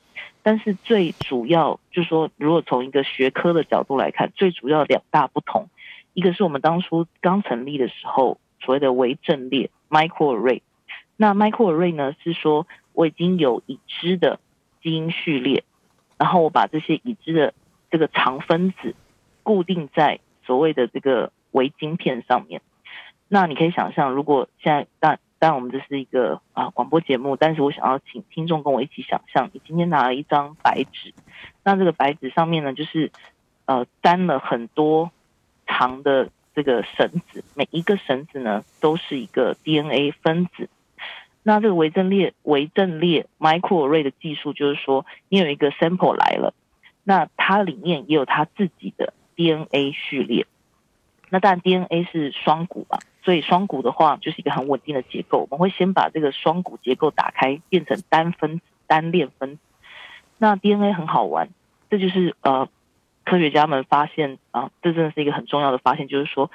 [0.42, 5.68] 但是最主要就是说，如果从一个学科的角度来看，最主要两大不同，
[6.14, 10.62] 一个是我们当初刚成立的时候所谓的微阵列 （microarray）。
[11.18, 12.66] 那 microarray 呢是说。
[12.92, 14.42] 我已经有已知的
[14.84, 15.64] 基因序列，
[16.18, 17.54] 然后我把这些已知的
[17.90, 18.94] 这个长分子
[19.42, 22.62] 固定在所谓的这个微晶片上面。
[23.30, 31.14] 那你可以想象，如果现在当但我们这是一个啊广播节目，但是我想要请听众跟我一起想象，你今天拿了一张白纸，
[31.64, 33.12] 那这个白纸上面呢，就是
[33.66, 35.12] 呃粘了很多
[35.66, 40.70] 长的这个绳子，每一个绳子呢都是一个 DNA 分子。
[41.42, 46.54] 那这个微阵列微阵列 microarray 的技术，就是说，你有一个 sample 来了，
[47.06, 50.46] 那它里面也有它自己的 DNA 序列。
[51.30, 53.00] 那当然 DNA 是双股嘛，
[53.30, 55.42] 所以双股的话就是一个很稳定的结构。
[55.42, 59.62] 我们会先把这个双股结构打开，变成单分子、单链分子。
[60.40, 61.48] 那 DNA 很好玩，
[61.92, 62.68] 这就是呃
[63.24, 66.50] 科学家们发现啊，这真的是一个很重要的发现，就是说，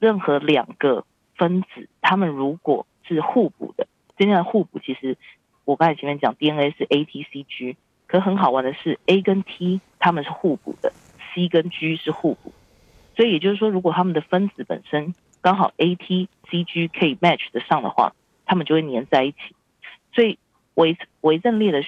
[0.00, 1.04] 任何两个
[1.36, 3.86] 分子，它们如果是互补的。
[4.18, 5.16] 真正的互补其实，
[5.64, 7.76] 我刚才前面讲 DNA 是 A T C G，
[8.08, 10.92] 可很好玩的是 A 跟 T 它们是互补的
[11.32, 12.52] ，C 跟 G 是互补，
[13.14, 19.38] 所以也就是说，如果他们的分子本身刚好 A T C G 可以 match 得上的话，他们就会粘在一起。
[20.12, 20.38] 所以
[20.74, 21.82] 微微阵列的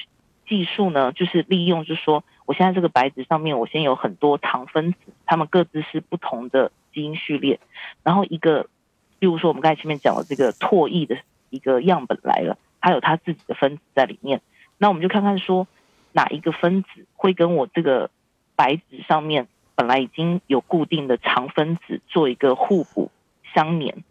[0.49, 7.61] 技术呢，就是利用，就是说，我现在这个白纸上面，我先有很多糖分子，它们各自是不同的基因序列，
[8.03, 8.69] 然后一个，
[9.21, 11.17] 例如说我们刚才前面讲的这个唾液的。
[11.53, 14.41] 一个样本来了，它有它自己的分子在里面。
[14.79, 15.69] 那我们就看看说，
[16.13, 18.11] 哪一个分子会跟我这个
[18.57, 23.11] 白纸上面本来已经有固定的长分子做一个互补
[23.55, 24.05] 相粘。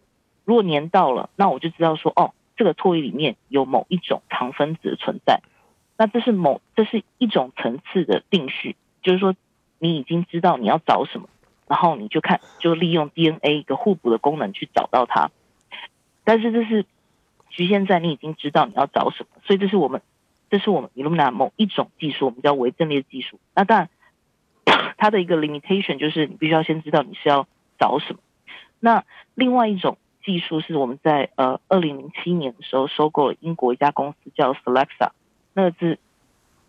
[0.44, 5.40] 如果粘到了，那我就知道说，哦，这个唾液里面有某一种糖分子的存在。
[5.96, 9.34] 那这是某这是一种层次的定序，就是说
[9.78, 11.28] 你已经知道你要找什么，
[11.68, 15.30] 然后你就看就利用 DNA 一个互补的功能去找到它。
[16.24, 16.86] 但是这是。
[17.54, 20.00] 局限在你已经知道你要找什么，所以这是我们，
[20.48, 23.38] 这是我们尼露玛某一种技术，我们叫微阵列技术。
[23.54, 27.46] 那当然，它的一个 limitation 就是你必须要先知道你是要
[27.78, 28.20] 找什么。
[28.84, 29.04] 那
[29.36, 35.10] 另外一种技术是我们在呃二零零七年的时候收购了英国一家公司叫 Selexa，
[35.54, 36.00] 那个是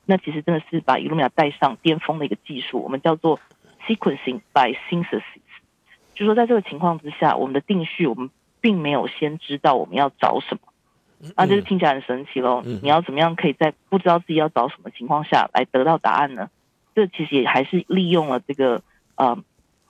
[0.06, 3.40] 那其实真的是把 Illumina 带上巅峰的一个技术，我们叫做
[3.88, 5.24] sequencing by synthesis，
[6.14, 8.30] 就说在这个情况之下，我们的定序我们
[8.62, 12.62] 并没有先知道我们要找什么，啊，就是听起来很神奇喽。
[12.64, 16.50] 你要怎么样可以在不知道自己要找什么情况下来得到答案呢？
[16.94, 18.84] 这其实也还是利用了这个
[19.16, 19.44] 呃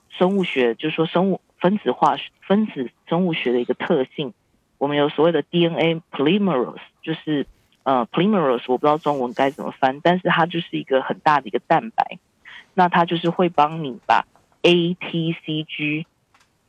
[0.10, 4.34] 生物学，就是说生物分子化分子生物学的一个特性。
[4.78, 7.48] 我们有所谓的 DNA polymerase，就是
[7.84, 12.20] 呃 polymerase，我不知道中文该怎么翻，但是它就是一个很大的一个蛋白。
[12.74, 14.26] 那它就是会帮你把
[14.64, 16.06] A、T、C、G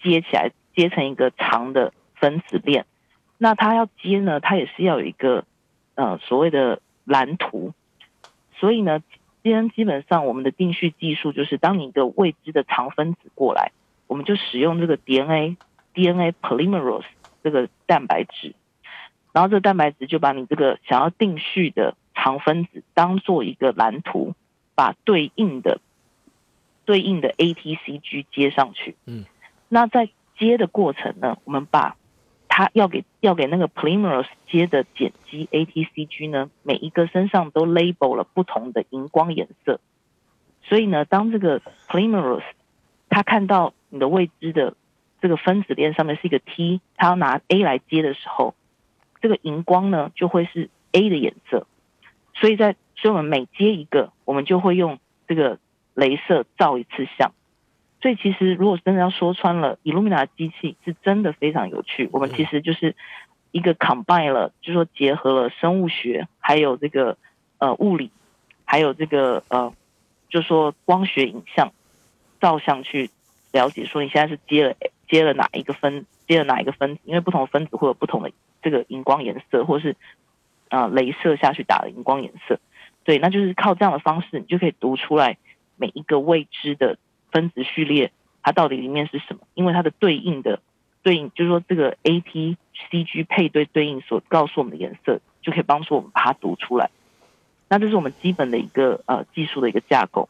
[0.00, 2.86] 接起来，接成一个长的分子链。
[3.36, 5.44] 那它要接呢，它也是要有一个
[5.96, 7.72] 呃所谓的蓝图。
[8.56, 9.02] 所以呢。
[9.44, 13.72] 今天基本上我们的定序技术就是，当你一个未知的长分子过来，
[14.06, 15.56] 我们就使用这个 DNA
[15.94, 17.04] DNA polymerase
[17.42, 18.54] 这个蛋白质，
[19.32, 24.34] 然后这个蛋白质就把你这个想要定序的长分子当做一个蓝图，
[24.74, 25.80] 把对应的
[26.84, 28.96] 对应的 ATCG 接上去。
[29.06, 29.24] 嗯，
[29.68, 31.96] 那在接的过程呢，我们把
[32.48, 39.80] 它要给要给那个 polymerase 接的碱基 ATCG 呢，每一个身上都 label 了不同的荧光颜色，
[40.62, 42.42] 所以呢，当这个 polymerase
[43.08, 44.74] 它看到你的未知的
[45.22, 48.56] 这个分子链上面是一个 T，它要拿 A 来接的时候，
[49.20, 51.68] 这个荧光呢就会是 A 的颜色，
[52.34, 55.60] 所以在所以我们每接一个，我们就会用这个
[55.94, 57.32] 镭射照一次相。
[58.02, 62.10] 所以其实，如果真的要说穿了，Illumina 机器是真的非常有趣。
[62.12, 62.96] 我们其实就是
[63.52, 67.16] 一个 combine 了，就是说结合了生物学，还有这个
[67.58, 68.10] 呃物理，
[68.64, 69.72] 还有这个呃，
[70.28, 71.72] 就是说光学影像
[72.40, 73.08] 照相去
[73.54, 74.76] 了解，说你现在是接了
[75.08, 79.96] 接了哪一个分，接了哪一个分子，因为不同分子会有不同的这个荧光颜色，或是
[80.68, 82.60] 呃镭射下去打的荧光颜色。
[83.04, 85.38] 对，那就是靠这样的方式，你就可以读出来
[85.76, 86.98] 每一个未知的。
[87.34, 88.12] 分子序列
[88.44, 89.40] 它到底里面是什么？
[89.54, 90.60] 因为它的对应的
[91.02, 92.56] 对应，就是说这个 A T
[92.92, 96.90] C G 配对对应所告诉我们的颜色，就可以帮助我们把它读出来。
[97.68, 100.28] 那这是我们基本的一个呃技术的一个架构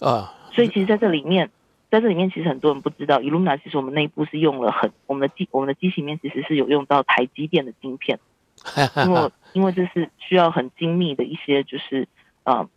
[0.00, 0.34] 啊。
[0.50, 1.48] 所以其实在这里面，
[1.90, 8.18] 在这里面其实很多人不知道，Illumina 其实我们内部是用了很我们的机我们的机器里面其实是有用到台积电的晶片，
[9.06, 12.08] 因为因为这是需要很精密的一些就是
[12.44, 12.68] 呃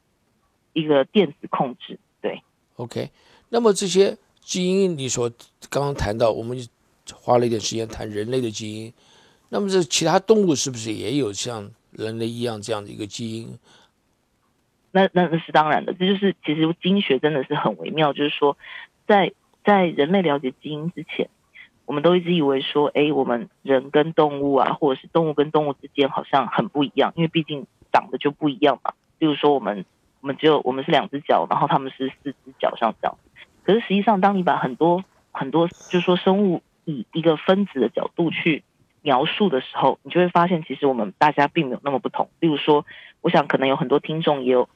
[0.73, 1.99] 一个电子控制。
[2.21, 2.41] 对
[2.75, 3.09] ，OK。
[3.49, 5.29] 那么这些基因，你说
[5.69, 6.57] 刚刚谈到，我们
[7.13, 8.93] 花了一点时间谈人类的基因。
[9.49, 13.57] 那么这其他动物是不是也有像人类一样这样的一个基因？
[14.91, 18.11] 那那那是当然的，这就是其实基因学真的是很微妙。
[18.13, 18.57] 就是说，
[19.09, 21.27] 在在人类了解基因之前，
[21.85, 28.93] 我们都一直以为说，哎，我们人跟动物啊，或者是动物跟动物之间好像很不一样，因为毕竟长得就不一样嘛。
[29.17, 29.83] 比如说我们
[30.21, 33.17] 我们只有我们是两只脚，然后他们是四只脚，像这样。
[33.63, 38.63] 可是实际上，当你把很多很多，就是说生物以一个分子的角度去
[39.01, 42.29] 描述的时候，你就会发现，其实我们大家并没有那么不同。
[42.39, 42.85] 例如说，
[43.21, 44.69] 我想可能有很多听众也有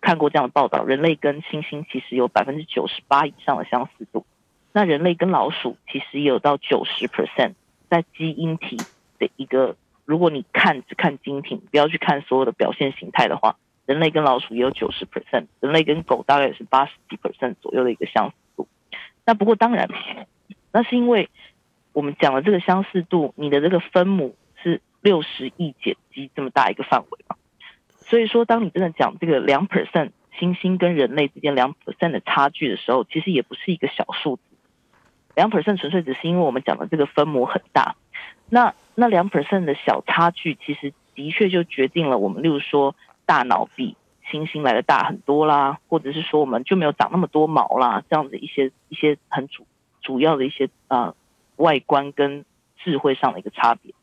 [0.00, 4.24] 看过这样的报道：人类跟猩猩其实有百分之九十八以上的相似度。
[4.72, 7.54] 那人类跟老鼠其实也有到九十 percent
[7.88, 8.76] 在基因体
[9.18, 9.76] 的一个。
[10.04, 13.56] 如果你看只看基因体，不要去看所有的表现形态的话。
[13.86, 18.68] 人类跟老鼠也有九十 percent，人类跟狗大概也是八十几 percent 左右的一个相似度。
[19.26, 19.88] 那不过当然，
[20.70, 21.28] 那是因为
[21.92, 27.34] 我们讲的这个相似度，你的这个分母是六十亿碱基这么大一个范围嘛。
[28.10, 34.42] 所以说，当你真的讲这个两 percent 猩猩跟人类之间两 percent 的差距的时候，其实也不是一个小数字。
[35.34, 37.96] 两 percent 纯粹只是因为我们讲的这个分母很大。
[38.50, 42.94] 那那两 percent 的小差距，其实的确就决定了我们，例如说。
[43.26, 43.96] 大脑比
[44.28, 49.68] 猩猩来的大很多啦，或者是说我们就没有长那么多毛啦，这样的一些一些很主
[50.02, 51.14] 主要的一些呃
[51.54, 52.44] 外观跟
[52.82, 53.94] 智慧上的一个差别。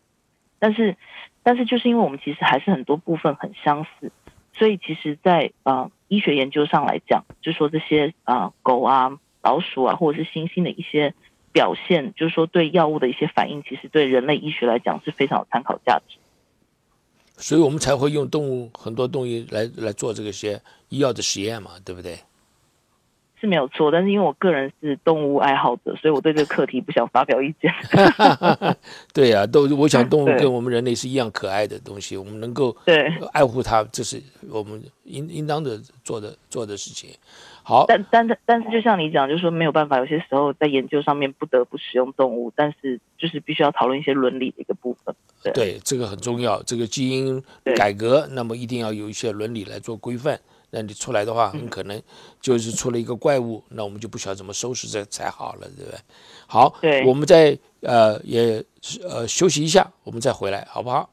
[0.60, 0.98] 但是
[1.44, 4.12] 但是就是因为我们其实还是很多部分很相似，
[4.54, 11.14] 所以其实，在呃医学研究上来讲，就说这些啊狗啊老鼠啊或者是猩猩的一些
[11.52, 16.18] 表现，就是说对药物的一些反应，其实对人类医学来讲是非常有参考价值。
[17.38, 22.18] 所以我们才会用动物很多东西来来做这个些医药的实验嘛，对不对？
[23.40, 27.72] 是没有错，但是因为我个人是动物爱好者，所以我对这个课题不想发表意见。
[29.14, 37.12] 对呀，都我想动物跟我们人类是一样可爱的东西，我们能够对，爱护它，这是我们应应当的做的做的事情。
[37.64, 45.14] 好，但但是但是就像你讲，就是说没有办法，有些时候在研究上面不得不使用动物，但是就是必须要讨论一些伦理的一个部分。
[45.44, 46.64] 对对，这个很重要。
[46.64, 47.44] 这个基因
[47.76, 50.40] 改革，那么一定要有一些伦理来做规范。
[50.70, 52.02] 那你出来的话，很可能
[52.42, 56.00] 就是出了一个怪物，那我们就不晓得怎么收拾这才好了，对不对？
[56.46, 58.64] 好，对我们再呃也
[59.04, 61.10] 呃休息一下，我们再回来，好不好？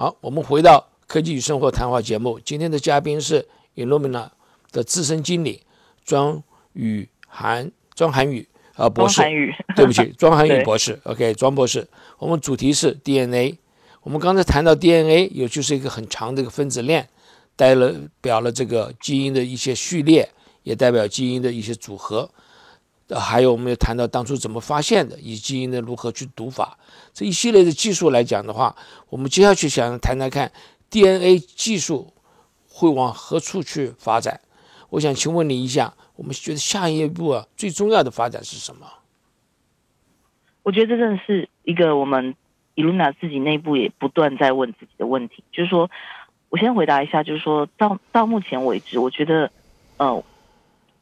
[0.00, 4.30] 好，我们回到科技与生活谈话节目，今天的嘉宾是 Illumina
[4.72, 5.60] 的资深经理
[6.06, 9.20] 庄宇涵，庄涵宇啊、博士。
[9.76, 11.86] 对不起， 庄涵宇博士，OK，庄博士，
[12.16, 13.58] 我们主题是 DNA。
[14.00, 17.06] 我们刚才谈到 DNA，也就是一个很长的一个分子链，
[17.54, 20.26] 代了表了这个基因的一些序列，
[20.62, 22.30] 也代表基因的一些组合。
[23.18, 26.78] 还有我们也谈到当初怎么发现的，以及呢如何去读法，
[27.12, 28.76] 这一系列的技术来讲的话，
[29.08, 30.52] 我们接下去想谈谈看
[30.90, 32.12] DNA 技术
[32.68, 34.40] 会往何处去发展。
[34.90, 38.86] 我想请问你一下，我们觉得下一步啊最重要的发展是什么？
[40.62, 42.34] 我觉得这真的是一个我们
[42.76, 45.90] Illumina 自己内部也不断在问自己的问题，就是说，
[46.48, 49.50] 我先回答一下，就是说到到目前为止，我觉得，
[49.96, 50.22] 呃，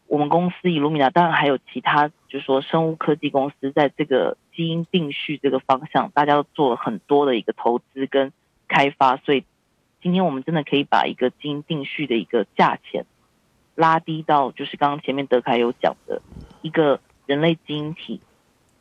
[0.09, 8.33] 我们公司 Illumina 当然还有其他，就是说生物科技公司在这个基因定序这个方向，大家都做了很多的一个投资跟
[8.67, 9.45] 开发，所以
[10.01, 13.05] 今天我们真的可以把一个基因定序的一个价钱
[13.75, 16.23] 拉低到，就是刚刚前面德凯有讲的
[16.63, 18.21] 一个人类基因体，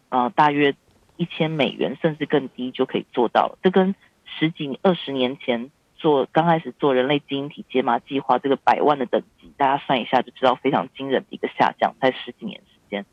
[0.10, 0.76] 呃，大约
[1.18, 3.58] 一千美元甚至更低就可以做到了。
[3.62, 13.06] 这跟十几二十年前做刚开始做人类基因体解码计划这个百万的等级，大家算一下就知道非常惊人的一个下降，在十几年时间。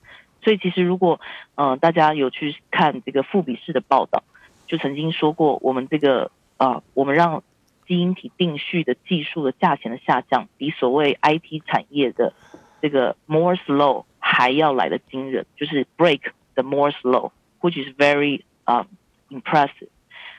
[0.43, 1.21] 所以其实如果
[1.55, 4.23] 呃大家有去看这个复比式的报道，
[4.67, 7.43] 就曾经说过，我们这个啊、我们让
[7.87, 12.33] 基因体定序的技术的价钱的下降，比所谓 IT 产业的
[12.81, 16.21] 这个 Moore's Law 还要来的惊人，就是 break
[16.55, 18.87] the Moore's Law，which is very 啊、
[19.31, 19.89] impressive。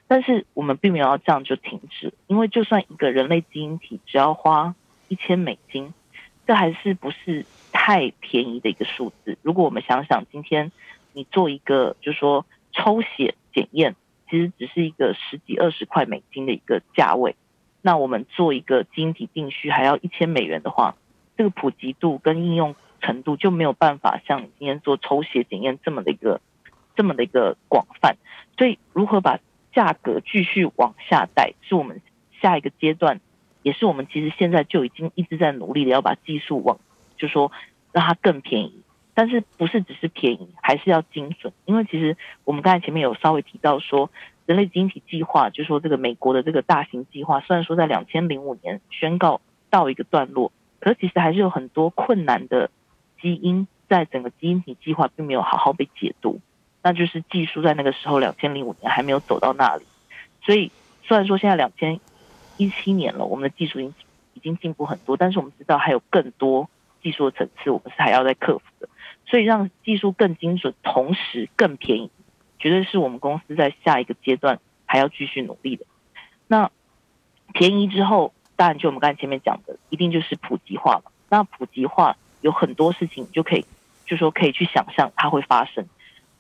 [0.08, 4.76] 但是我们并没有要这样就停止，因为就算一个人类基因体只要花
[5.08, 5.94] 一千美金，
[6.46, 9.38] 这还是不是太便宜的一个数字。
[9.42, 10.72] 如果我们想想，今天
[11.14, 13.96] 你做一个，就是说抽血检验，
[14.30, 17.36] 其实只是一个十几二十块美金的一个价位。
[17.82, 20.96] 那我们做一个基因体定序还要一千美元的话，
[21.38, 26.42] 这个普及度跟应用程度就没有办法像今天做抽血检验这么的一个
[26.96, 28.18] 这么的一个广泛。
[28.58, 29.40] 所以如何把
[29.76, 32.02] 价格继续往下带，是我们
[32.42, 33.20] 下一个阶段，
[33.62, 36.80] 也是我们其实现在就已经一直在努力的要把技术往，
[37.18, 37.52] 就说
[37.92, 38.82] 让它更便宜。
[39.14, 41.54] 但是不是只是便宜，还是要精准。
[41.66, 44.10] 因为其实我们刚才前面有稍微提到说，
[44.46, 52.70] 人类基因体计划，就说这个美国的这个大型计划，虽然说在两千零五年宣告到一个段落，可是其实还是有很多困难的
[53.22, 56.42] 基因在整个基因体计划并没有好好被解读。
[56.86, 59.84] 那就是技术在那个时候两千零五年还没有走到那里，
[60.44, 60.72] 所以
[61.02, 62.00] 虽然说现在两千
[62.58, 63.94] 一七年了，我们的技术已经
[64.36, 66.70] 已经进步很多，但是我们知道还有更多
[67.02, 68.88] 技术的层次，我们是还要再克服的。
[69.26, 72.12] 所以让技术更精准，同时更便宜，
[72.60, 75.88] 绝对是我们公司在下一个阶段还要继续努力的。
[76.46, 76.70] 那
[77.52, 81.06] 便宜之后，当然就我们刚才前面讲的，一定就是普及化嘛。
[81.30, 83.66] 那普及化有很多事情，就可以
[84.06, 85.84] 就说可以去想象它会发生。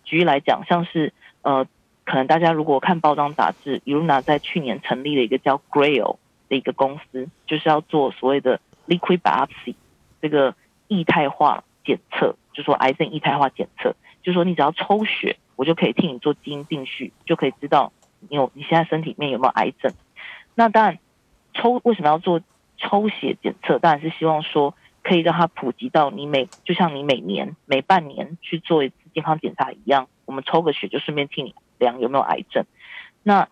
[0.06, 1.68] 举例来讲，像是呃，
[2.06, 9.76] 可能大家如果看包装杂志，Illumina 在去年成立了一个叫 Grail 的一个公司，就是要做所谓的 liquid biopsy
[10.22, 10.56] 这个
[10.88, 17.92] 液态化检测，就说癌症液态化检测，就说你只要抽血，我就可以替你做基因定序，就可以知道
[18.30, 19.92] 你有你现在身体里面有没有癌症。
[20.54, 21.00] 那当然，
[21.54, 22.42] 抽为什么要做
[22.78, 23.80] 抽血检测？
[23.80, 32.66] 当然是希望说可以让它普及到你每就像你每年每半年去做一次健康检查一样，我们抽个血就顺便替你量有没有癌症。
[33.24, 33.48] 那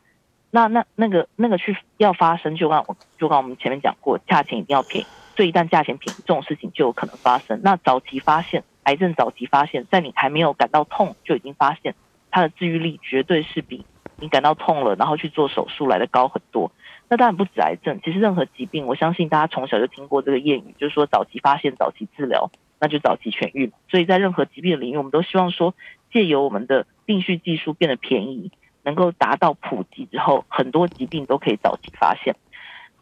[0.51, 7.59] 那那那个那个去要发生，就刚我就刚我们前面讲过，价钱一定要便宜，所以一旦价钱便宜，这种事情就有可能发生。
[7.63, 11.95] 那早期发现癌症，早期发现，在你还没有感到痛就已经发现，
[12.29, 13.85] 它的治愈率绝对是比
[14.17, 16.71] 你感到痛了然后去做手术来的高很多。
[17.09, 22.49] 那当然不止癌症，其实任何疾病，我相信大家从小就听过这个谚语，就是说早期发现，早期治疗，
[22.83, 23.71] 那就早期痊愈。
[23.87, 25.73] 所以在任何疾病的领域，我们都希望说，
[26.11, 28.51] 借由我们的定序技术变得便宜，
[28.83, 32.35] 能够达到普及之后，很多疾病都可以早期发现。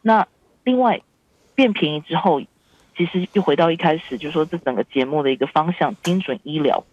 [0.00, 0.28] 那
[0.62, 1.00] 另外
[1.56, 2.40] 变便宜之后，
[2.96, 6.84] 其实又回到一开始，就是说这整个节目的一个方向，精准医疗。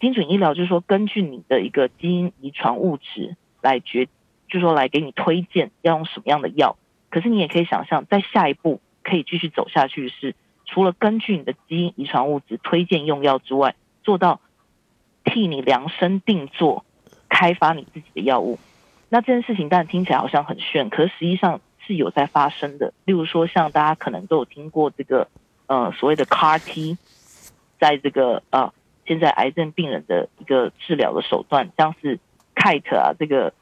[0.00, 4.06] 精准医疗就是说，根据你的一个基因遗传物质来决。
[4.46, 6.76] 就是说来给你推荐要用什么样的药，
[7.10, 10.36] 可是你也可以想象，在下一步可以继续走下去是，
[10.66, 14.40] 除了根据你的基因遗传物质推荐用药之外，做到
[15.24, 16.84] 替你量身定做，
[17.28, 18.58] 开发你自己的药物。
[19.08, 22.92] 那这件事情当然听起来好像很炫，可实际上是有在发生的。
[23.04, 25.28] 例如说，像大家可能都有听过这个
[25.66, 26.96] 呃所谓的 CAR T，
[27.78, 28.72] 在这个呃
[29.06, 32.18] 现在癌症病人的一个治疗的手段，像是
[32.54, 33.52] Kite 啊这个。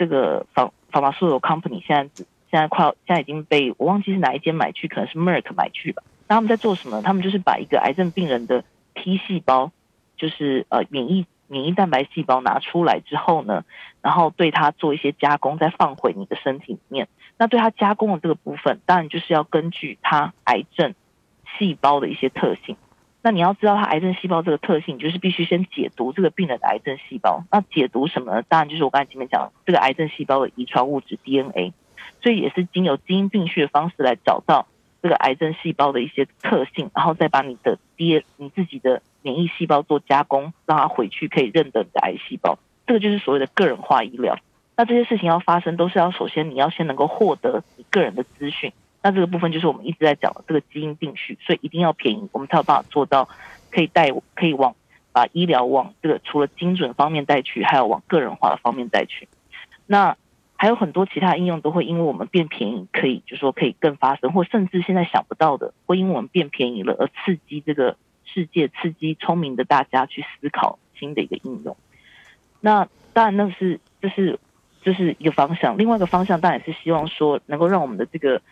[0.00, 6.02] 这个仿仿法素有 company 现在现在快现在已经被我忘记是哪一间买去，可能是 Merck 买去吧。
[6.30, 7.02] 那他们在做什么？
[7.02, 8.62] 他们就是把一个癌症病人的
[8.94, 9.72] T 细胞，
[10.16, 13.64] 就是呃免疫免疫蛋白细胞拿出来之后呢，
[14.00, 17.08] 然后对它做一些加工，再放回你的身体里面。
[17.36, 20.94] 那对它加工的这个部分，当然就是要根据它癌症
[21.58, 22.76] 细胞的一些特性。
[23.22, 27.42] 那你要知道它癌症细胞这个特性，就是必须先解读这个病人的癌症细胞。
[27.50, 28.42] 那解读什么呢？
[28.48, 31.72] 当然就是我刚才前面讲这个癌症细胞的遗传物质 DNA，
[32.22, 34.68] 所以也是经由基因病序的方式来找到
[35.02, 42.58] 这个癌症细胞的一些特性，然后再把你的 D 你自己的免疫细胞做加工，让它回去可以认得你的癌细胞。
[42.86, 44.38] 这个就是所谓的个人化医疗。
[44.76, 48.72] 那这些事情要发生，都是要首先你要先能够获得你个人的资讯。
[49.02, 53.28] 那这个部分就是我们一直在讲的这个基因定序，所以一定要便宜，我们才有办法做到
[53.70, 54.74] 可以带可以往
[55.12, 59.28] 把医疗往这个除了精准方面带去，还有往个人化的方面带去。
[59.86, 60.16] 那
[60.60, 67.96] 还有很多其他应用都会因为我们变便宜，可以就说可以更发生，或甚至现在想不到的，会因为我们变便宜了而刺激这个
[68.26, 71.74] 世界，刺激聪明的大家去思考新的一个应用。
[72.60, 74.38] 那当然，那是这是
[74.82, 78.42] 这是一个方向，另外一个方向当然是希望说能够让我们的这个。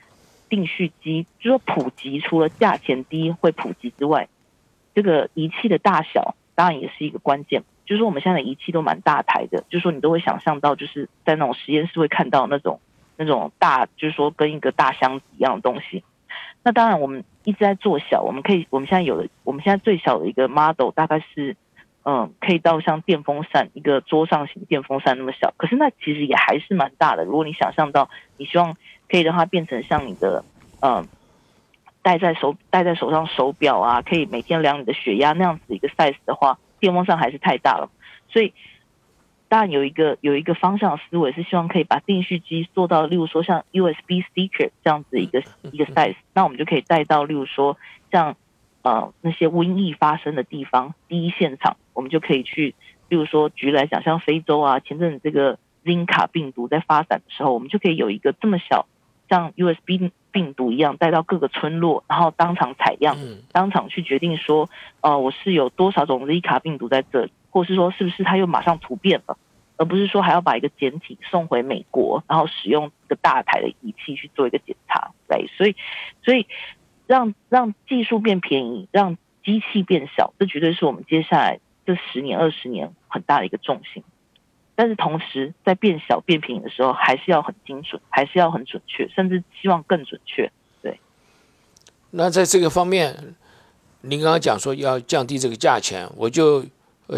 [0.50, 4.30] 定序机就说普及，除了价钱低会普及之外，
[4.94, 7.64] 这个仪器的大小当然也是一个关键。
[7.88, 12.80] 就是说我们现在的仪器都蛮大台的，就是说你都会想象到，就是在那种实验室会看到那种
[13.16, 16.04] 那种大，就是说跟一个大箱子一样的东西。
[16.62, 21.56] 那当然我们一直在做小，我们可以我们现在有的我们现在最小的一个 model 大概是
[22.04, 27.24] 嗯可以到像电风扇一个桌上型电风扇那么小，可是那其实也还是蛮大的。
[27.24, 28.76] 如果你想象到你希望。
[29.10, 30.44] 可以让它变成像你的，
[30.82, 31.08] 嗯，
[32.02, 37.90] 戴在手戴在手上手表啊，可以每天量你的血压那样子一个 size 的话，电风扇还是太大了。
[38.28, 38.52] 所以，
[39.48, 47.76] 当然有一个有一个方向思维是希望可以把定序机做到，例如说像 USB sticker 这样子一个一个 size，那我们就可以带到，例如说
[48.12, 48.36] 像
[48.82, 52.74] 呃那些瘟疫发生的地方第一现场，我们就可以去，
[53.08, 58.86] 例如说举来讲，像非洲啊，前阵子这个 Zika 病毒在发展的时候，我们就可以有一个这么小。
[59.30, 63.16] 像 USB 病毒一样带到各个村落，然后当场采样，
[63.52, 64.68] 当场去决定说，
[65.00, 69.36] 呃，我是有多少种 Z 卡病毒在这里，或是说是不是它又马上突变了，
[69.76, 75.76] 而不是说还要把一个简体送回美国，然后使用一个大台的仪器去做一个检查，对，所以，
[76.22, 76.46] 所以
[77.06, 84.02] 让让技术变便宜，让机器变小，这绝对是我们接下来这十年、二十年很大的一个重心。
[84.80, 90.52] 但是同时，在变小变平的时候，还是要很精准，还是要很准确，甚至希望更准确。
[90.80, 91.00] 对。
[92.12, 93.34] 那在这个方面，
[94.02, 96.64] 您刚刚讲说要降低这个价钱，我就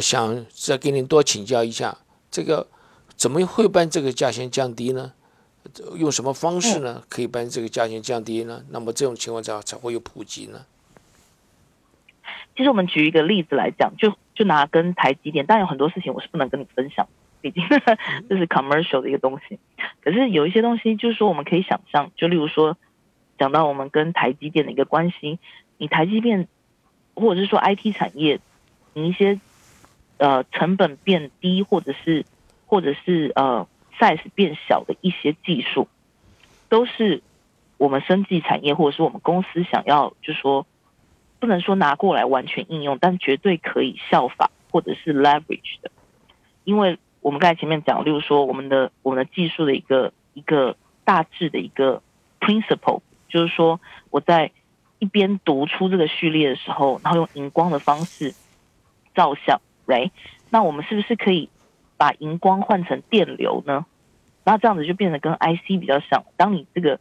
[0.00, 1.98] 想再跟您多请教一下，
[2.30, 2.66] 这个
[3.14, 5.12] 怎么会把这个价钱降低呢？
[5.96, 7.02] 用什么方式呢？
[7.10, 8.64] 可以把这个价钱降低呢？
[8.70, 10.64] 那么这种情况下才会有普及呢？
[12.56, 17.06] 其实我们举一个例子来讲，就就拿跟台积电，但有很多事情我是不能跟你分享。
[17.42, 17.64] 毕竟
[18.28, 19.58] 这是 commercial 的一个东西，
[20.02, 22.76] 可是有一些东西就是说我们可以想象，就例如说
[23.38, 25.38] 讲到我们跟台积电的一个关系，
[25.78, 26.48] 你台积电
[27.14, 28.40] 或者是说 IT 产业，
[28.92, 29.40] 你一些
[30.18, 32.26] 呃成本变低，或者是
[32.66, 33.66] 或者是呃
[33.98, 35.88] size 变小的一些技术，
[36.68, 37.22] 都是
[37.78, 40.66] 我们生技产业或者是我们公司想要，就说
[41.38, 45.90] 不能说拿过来完全应用，但绝对可以效法或者是 leverage 的，
[46.64, 46.98] 因为。
[47.20, 52.02] 我们刚才前面讲，例如说我们的我们的技术的一个一个大致的一个
[52.40, 54.50] principle，就是说我在
[54.98, 58.34] 一边读出这个序列的时候，然后用荧光的方式
[59.14, 60.10] 照相，right？
[60.50, 61.48] 那我们是不是可以
[61.96, 63.86] 把荧光换成电流呢？
[64.44, 66.24] 那这样子就变得跟 IC 比较像。
[66.36, 66.98] 当你这个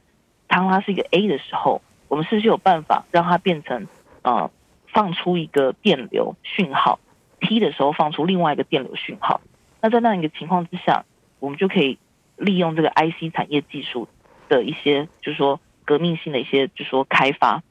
[0.48, 3.88] 当它是一个 A 的时候，我们是不是有办法让它变成
[4.24, 4.52] 呃
[4.88, 7.00] 放出一个电流讯号
[7.40, 9.40] ？T 的时候放出另外一个电流讯号。
[9.82, 11.06] 那在那样一个情况之下，
[11.40, 11.98] 我们就可以
[12.36, 14.08] 利用这个 IC 产业技术
[14.50, 17.64] 的一些，就是说革命性的一些，就是说开发，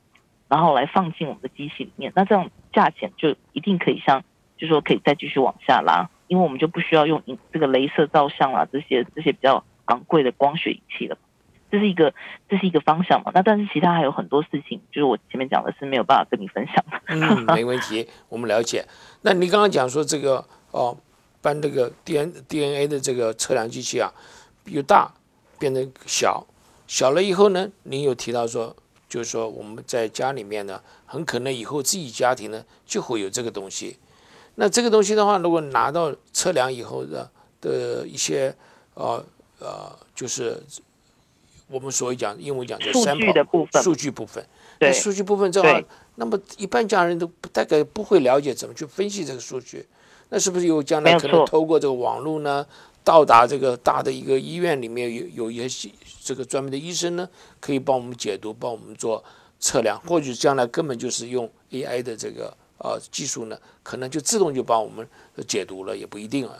[0.48, 2.12] 然后来放进我们的机器里面。
[2.16, 4.22] 那这样价钱就一定可以像，
[4.56, 11.18] 就是说可以再继续往下拉，因为我们就不需要用这个镭射照相啦，这些这些比较昂贵的光学仪器了。
[11.70, 12.14] 这是一个
[12.48, 13.30] 这是一个方向嘛？
[13.34, 17.00] 那但是其他还有很多事情，就是我前面讲的是没有办法跟你分享的。
[17.08, 18.86] 嗯，没问题，我们了解。
[19.20, 20.96] 那你刚刚讲说这个哦。
[21.40, 24.12] 搬这个 D N D N A 的这个测量机器啊，
[24.64, 25.12] 由大
[25.58, 26.46] 变成小，
[26.86, 28.74] 小了以后呢，您有提到说，
[29.08, 33.96] 就是说我们在家里面呢，很可能以后自己家庭呢就会有这个东西。
[34.56, 37.30] 那这个东西的话，如果拿到测量以后的
[37.60, 38.54] 的一些
[38.94, 39.24] 呃
[39.60, 40.60] 呃，就是
[41.68, 44.44] 我们所谓讲英文讲叫数据的部分，数据部分，
[44.78, 45.84] 对，数据部分这样，
[46.16, 49.86] 那么一般家人都不大概不会了解怎么去分析这个数据。
[50.30, 52.66] 那是不是有将来可能透过这个网络呢，
[53.02, 55.88] 到达这个大的一个医院里面有有一些
[56.20, 57.26] 这个专门的医生呢，
[57.60, 59.24] 可以帮我们解读，帮我们做
[59.58, 65.08] 测量，或许将来根本就是用 AI 的这个呃技术呢，可能就自动就帮我们
[65.46, 66.54] 解读了，也不一定啊。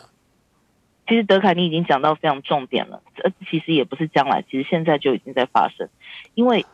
[1.07, 5.87] 其实德凯你已经讲到非常重点了，这，其实也不是将来，其实现在就已经在发生，
[6.33, 6.65] 因为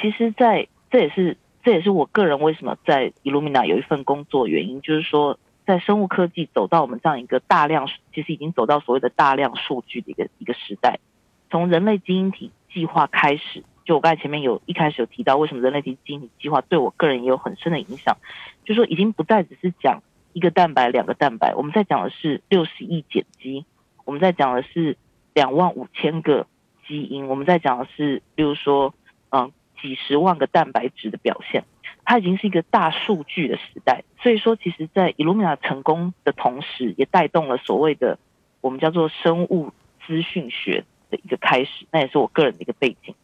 [0.00, 5.38] 其实，在这也是这也是我个人为什么在 Illumina 有一份工作原因，就是说。
[5.66, 10.98] 在生物科技走到我们这样一个大量，其实已经走到所谓的大量数据的一个一个时代。
[11.50, 18.16] 从人类基因体计划开始，就我刚才前面有一开始有提到，为什么人类基因体计划对我个人也有很深的影响，
[18.64, 20.02] 就说已经不再只是讲
[20.32, 23.64] 一个蛋白、两个蛋白，我们在讲的是六十亿碱基，
[24.04, 24.96] 我们在讲的是
[25.34, 26.46] 两万五千个
[26.86, 28.94] 基因，我们在讲的是，比如说，
[29.30, 31.64] 嗯，几十万个蛋白质的表现。
[32.04, 38.18] 它已经是一个大数据的时代，所以说，其实，在 Illumina 成功的同时，也带动了所谓的
[38.60, 39.72] 我们叫做生物
[40.04, 41.86] 资讯学的一个开始。
[41.92, 43.14] 那也是我个人的一个背景。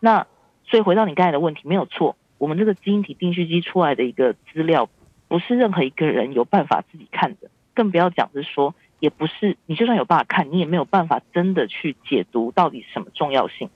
[0.00, 0.26] 那
[0.64, 4.88] 所以回到你刚才的问题，没有错，我们这个基因体定序机出来的一个资料，
[5.28, 13.68] 不是任何一个人有办法自己看的，更不要讲是说，也不是你就算有办法看，你也没有办法真的去解读到底什么重要性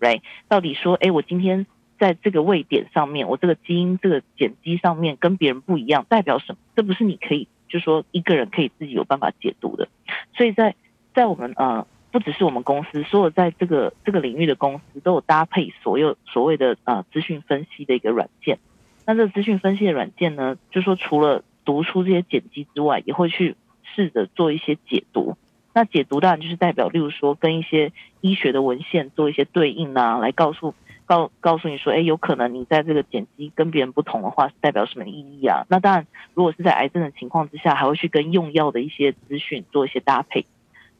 [0.00, 0.20] ，right？
[0.48, 1.66] 到底说，哎，我今天。
[1.98, 6.58] 在这个位点上面，我这个基因这个碱基上面跟别人不一样，代表什么？
[6.74, 9.88] 这不是你可以就说一个人可以自己有办法解读的。
[10.36, 10.74] 所以在
[11.14, 18.58] 在我们呃，不只是我们公司，所有在这个这个领域的公司都有搭配所有所谓的呃资讯分析的一个软件。
[19.06, 23.56] 那这个资讯分析的软件呢，就说除了读出这些碱基之外，也会去
[23.94, 25.36] 试着做一些解读。
[25.72, 30.74] 那解读当然就是代表，例如说跟一些医学的文献做一些对应啊，来告诉。
[31.06, 35.66] 告告诉你说，哎，有可能你在这个碱基跟别人不同的话，是代表什么意义啊？
[35.68, 40.46] 那当然，如果是在癌症的情况之下，还会去跟用药的一些资讯做一些搭配。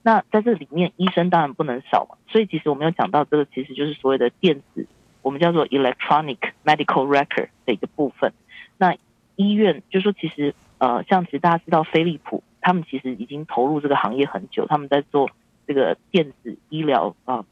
[0.03, 2.17] 那在这里面，医生当然不能少嘛。
[2.29, 4.87] 所以其实我们有讲到这个，其实就是所谓的电子，
[5.23, 8.33] 我们叫做 electronic medical record 的一个部分。
[8.77, 8.95] 那
[9.37, 15.31] 医院就说，其实呃，像其实大家知道飞利浦，他们其实已经投入这个行业很久，他们在做
[15.67, 17.45] 这个电子医疗啊。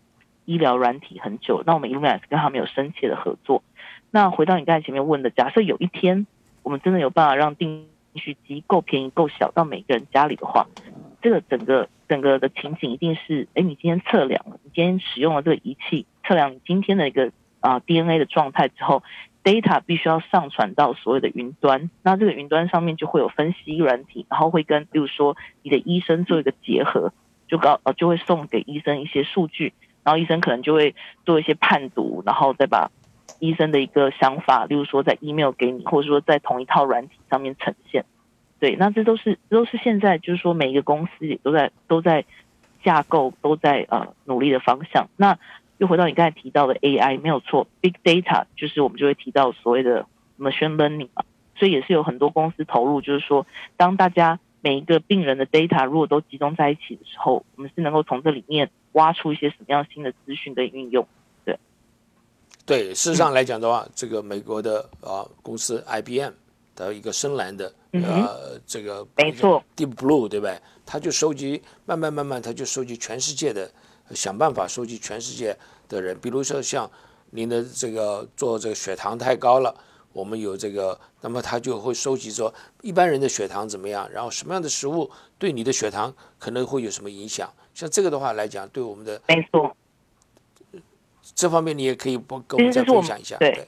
[0.45, 3.62] 医疗软体很久，那我们 Illumis 跟他们有深切的合作。
[4.11, 6.26] 那回到你刚才前面问的，假设有一天
[6.62, 10.66] 我们真的有办法让定序机够便宜、够小到每个人家里的话，
[11.22, 19.03] 这个整个整个的情景一定是：哎，你今天测量了，你今天使用了这个仪器测量你今天的一个啊 DNA 的状态之后
[19.43, 21.88] ，data 必须要上传到所有的云端。
[22.03, 27.14] 那这个云端上面就会有分析软体，然后会跟比如说你的医生做一个结合，
[27.49, 29.72] 就告呃就会送给医生一些数据。
[30.05, 30.94] 然后医生可能就会
[31.24, 32.90] 做一些判读，然后再把
[33.38, 38.05] 医生的一个想法，例如说在 email 给你，或者说在同一套软体上面呈现。
[38.59, 42.24] 对，那这都是都是现在就是说每一个公司也都在都在
[42.84, 45.09] 架构，都在呃努力的方向。
[45.16, 45.38] 那
[45.78, 50.07] 又回到你刚才提到的 AI，没有错，big data 就是我们就会提到所谓的
[50.38, 51.24] machine learning 嘛，
[51.57, 53.44] 所以也是有很多公司投入，就是说
[53.76, 58.70] 当大家每一个病人的 data 如果都集中在一起的时候，我们是能够从这里面。
[58.92, 61.08] 挖出一些什么样新的资讯跟运用？
[61.46, 61.58] 对，
[62.66, 66.30] 对，事实上来讲的话，这个美国的啊公司 IBM
[66.76, 70.60] 的一个深蓝的呃这个没错 Deep Blue 对不对？
[70.84, 73.70] 他就收集慢慢慢慢，他就收集全世界的
[74.10, 75.56] 想办法收集全世界
[75.88, 76.90] 的人，比如说像
[77.30, 79.74] 您的这个做这个血糖太高了，
[80.12, 82.52] 我们有这个，那么他就会收集说
[82.82, 87.50] 一般人的血糖怎么样，然后什么样的食物对你的血糖可能会有什么影响。
[87.74, 89.74] 像这个的话来讲，对我们的没错，
[91.34, 93.36] 这方面你也可以不跟我们再分享一下。
[93.38, 93.66] 对，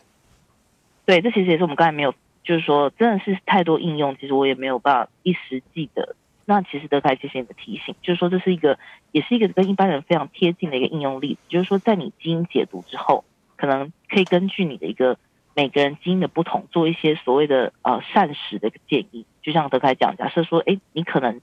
[1.06, 6.14] 对，这其实也是我们刚才没有，就是说真的是太多应用，其实我也没有办法一时记得。
[6.46, 8.78] 那其实德凯谢谢你的提醒，就是说这是一个，
[9.12, 13.24] 也是一个跟一般人非常贴近的一个应用例子，就是说在你基因解读之后，
[13.56, 15.16] 可能可以根据你的一个
[15.54, 19.24] 每个人基因的不同，做一些所谓的呃膳食的一个建议。
[19.42, 21.40] 就像德凯讲，假设说，哎，你可能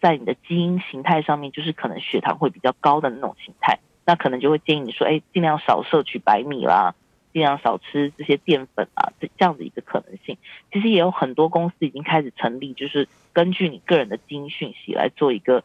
[0.00, 6.94] 在你的基因形态上面，就是可能血糖会比较高的那种形态，那可能就会建议你说，哎，尽量少摄取白米啦。
[7.32, 10.38] 尽量少吃这些淀粉啊，这这样的一个可能性，
[10.70, 15.64] 其实也有很多公司已经开始成立，就是根据你个人的基因讯息来做一个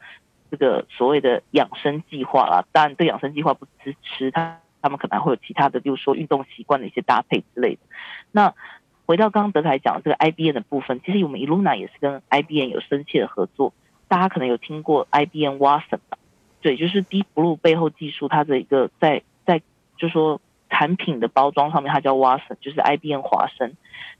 [0.49, 2.65] 这个所谓的养生计划啦。
[2.71, 7.81] 当然，这养生计划不只是吃，它他们可能会有其他的，比如说运动习惯的一些搭配之类的。
[8.31, 8.53] 那
[9.05, 13.73] 回到刚刚德凯讲的这个 IBM 的部分，其实我们 Eluna 也是跟 IBM 有深切的合作。
[14.07, 16.17] 大家可能有听过 IBM Watson 吧？
[16.61, 19.59] 对，就是 Deep Blue 背后技术，它的一个在在
[19.97, 20.39] 就是说。
[20.71, 23.75] 产品的包装上面，它叫 Watson，就是 IBM 华生，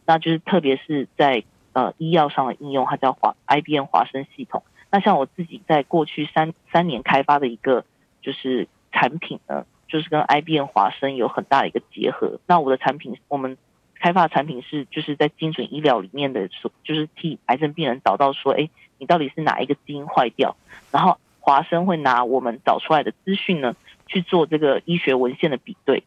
[0.08, 1.44] 那就是特别是在
[1.74, 4.64] 呃医药上的应用，它叫华 IBM 华生系统。
[4.90, 7.86] 那像我自己在过去三三年开发的一个
[8.24, 12.40] 就是产品呢，就是跟 IBM 华生有很大的一个结合。
[12.48, 13.58] 那我的产品，我们
[13.96, 16.48] 开发产品是就是在精准医疗里面的，
[16.84, 20.56] 就是替癌症病人找到说，哎，你到底是哪一个基因坏掉？
[20.92, 23.76] 然后华生会拿我们找出来的资讯呢，
[24.08, 26.04] 去做这个医学文献的比对。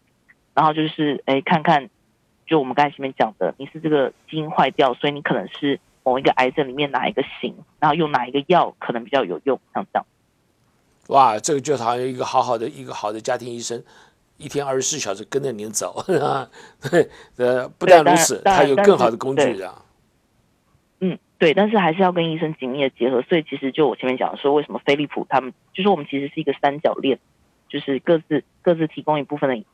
[0.54, 1.90] 然后就是，哎，看看，
[2.46, 10.06] 就我们刚才前面讲的，你是这个基因坏掉，所以你可能是某一个癌症里面哪一个型，然后用哪一个药可能比较有用，像这样。
[11.08, 13.82] 哇，这个就好像一个好好的一个好的家庭医生，
[14.36, 16.48] 一天二十四小时跟着您走， 啊，
[16.90, 19.74] 对，呃，不但如此，他有更好的工具的。
[21.00, 23.22] 嗯，对，但是还是要跟医生紧密的结合。
[23.22, 27.18] 所以其实就我前面讲的说，为什么飞利浦他们，就是我们其实是一个三角恋，
[27.68, 29.64] 就是各自各自提供一部分的。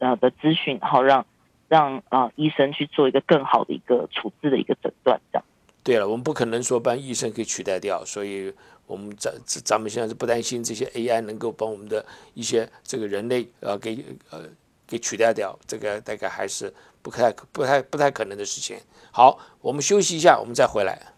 [0.00, 1.24] 呃的资讯，然后让
[1.68, 5.44] 让啊医生去做一个更好的一个处置的一个诊断，这样。
[5.84, 8.52] 对了，我们不可能说把医生给取代掉，所以
[8.86, 14.48] 我们咱咱们现在是不担心这些 AI 能够帮我们的一些这个人类呃给呃
[14.86, 16.72] 给取代掉，这个大概还是
[17.02, 18.78] 不太不太不太可能的事情。
[19.12, 21.12] 好，我们休息一下，我们再回来。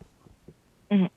[0.91, 1.09] 嗯。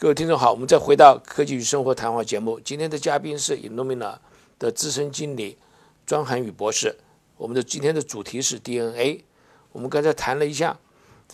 [0.00, 2.60] 各位听众好，我们再回到科技与生活谈话节目。
[2.60, 4.16] 今天的嘉宾是 Illumina
[4.56, 5.58] 的资深经理
[6.06, 6.94] 庄涵宇博士。
[7.36, 9.24] 我们的今天的主题是 DNA。
[9.72, 10.78] 我们刚才谈了一下，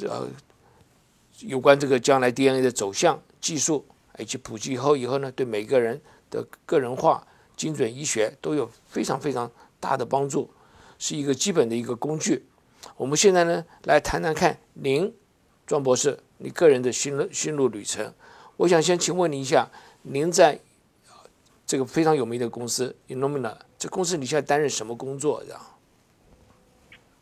[0.00, 0.26] 呃，
[1.40, 3.84] 有关这个将来 DNA 的走向、技术
[4.18, 6.00] 以及普及以后以后呢，对每个人
[6.30, 10.48] 的个人化、精准医学都有非常非常大的帮助，
[10.98, 12.46] 是一个基本的一个工具。
[12.96, 15.14] 我们现在呢，来谈谈看您
[15.66, 18.14] 庄博士你个人的心路心路旅程。
[18.56, 19.68] 我想先请问您一下，
[20.02, 20.60] 您在
[21.66, 25.42] 这个非常有名的公司 Illumina，这公司你现在担任什么工作？
[25.44, 25.60] 这样？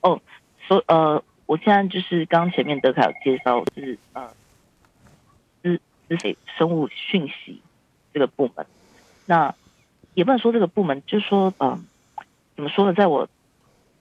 [0.03, 0.21] 哦，
[0.67, 4.29] 所呃，我现在就是刚前面德凯有介绍，就是呃，
[5.63, 7.63] 资资水生物讯息
[8.13, 8.67] 这个部门。
[9.25, 9.55] 那
[10.13, 11.83] 也不能说这个部门，就是说，嗯，
[12.57, 12.93] 怎么说呢？
[12.93, 13.27] 在我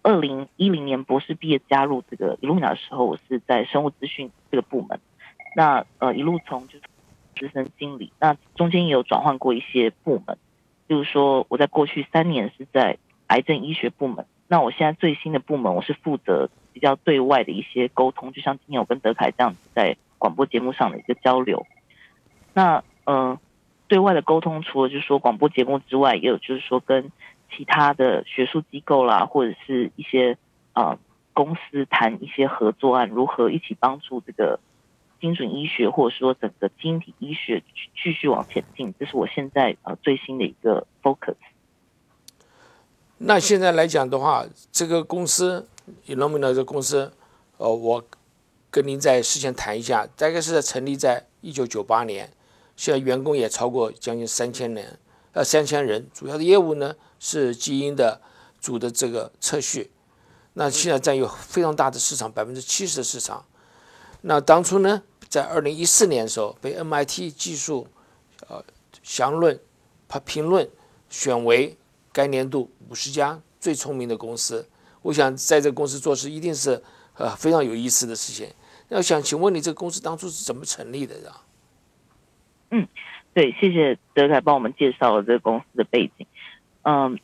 [0.01, 4.99] 二零一零年博士毕业加入这个 Illumina 的时候，我是在生物资讯这个部门。
[5.55, 6.81] 那呃，一路从就是。
[7.41, 10.37] 资深经理，那中间也有转换过一些部门，
[10.87, 21.65] 就是说我在过去三年是在癌症医学部门，那我现在最新的部门我是负责比较对外的一些沟通，就像今天我跟德凯这样子在广播节目上的一个交流。
[22.53, 23.39] 那呃，
[23.87, 27.11] 对外的沟通除了就是说广播节目之外，也有就是说跟
[27.49, 30.37] 其他的学术机构啦，或者是一些
[30.73, 30.99] 呃
[31.33, 34.59] 公司谈一些合作案，如何一起帮助这个。
[35.21, 37.63] 精准医学，或者说整个晶体医学
[38.03, 41.35] 继续往前进，这是我现在呃最新的一个 focus。
[43.19, 45.67] 那现在来讲的话，这个公司
[46.07, 47.13] Illumina 这公司，
[47.57, 48.03] 呃，我
[48.71, 52.33] 跟您在事先谈一下，大概是在成立在一九九八年，
[52.75, 54.97] 现在员工也超过将近三千人，
[55.33, 58.19] 呃三千人，主要的业务呢是基因的
[58.59, 59.91] 组的这个测序，
[60.53, 63.45] 那现在占有非常大的市场，百分之七十的市场。
[64.21, 67.87] 那当初呢，在二零一四年的时候，被 MIT 技术
[68.49, 68.61] 呃
[69.01, 69.57] 详论
[70.09, 70.69] 评评论
[71.09, 71.77] 选为
[72.11, 74.67] 该年度五十家最聪明的公司。
[75.01, 76.83] 我想在这个公司做事一定是
[77.15, 78.53] 呃非常有意思的事情。
[78.89, 81.15] 那想请问你，这个公司当初是怎么成立的？
[81.29, 81.41] 啊？
[82.71, 82.85] 嗯，
[83.33, 86.27] 对，谢谢德凯帮我们介绍了这个公司的背景。
[86.81, 87.17] 嗯，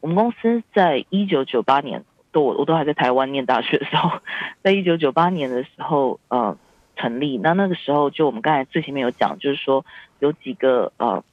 [0.00, 4.20] 我们公司在一九九八年，都我我都还在台湾念大学的时候，
[4.62, 6.56] 在一九九八年的时候，呃，
[6.98, 7.38] 成立。
[7.38, 9.86] 那那个时候，就我们刚才最前面有讲，就是说
[10.18, 11.24] 有几个呃，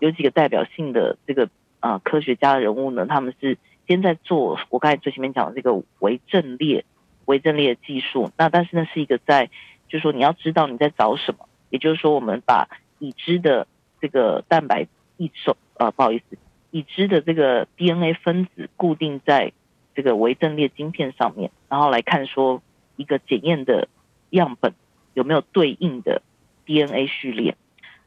[0.00, 1.48] 有几个代表性的这个
[1.80, 6.84] 呃科学家人物呢，他们是先在做我刚才最前面讲的这个微阵列。
[7.28, 9.50] 微阵列技术，那但是呢是一个在，
[9.86, 13.66] 就是说你要知道你在找什么，也就是说我们把已知的
[14.00, 14.86] 这个蛋白
[15.18, 16.38] 异受呃不好意思，
[16.70, 19.52] 已知的这个 DNA 分子固定在
[19.94, 22.62] 这个微阵列晶片上面，然后来看说
[22.96, 23.88] 一个检验的
[24.30, 24.74] 样本
[25.14, 26.22] 有没有对应的
[26.66, 27.56] DNA 序列。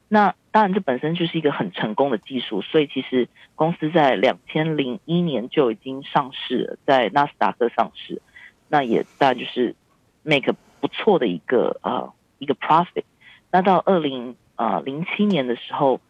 [0.08, 8.22] 那当然这本身就是一个很成功的技术，所以其实公司在两千零一年就已经上市，在纳斯达克上市。
[8.68, 9.76] 那也当然就是
[10.24, 13.04] make 不错的一个呃一个 profit。
[13.52, 16.02] 那到二零呃零七年的时候，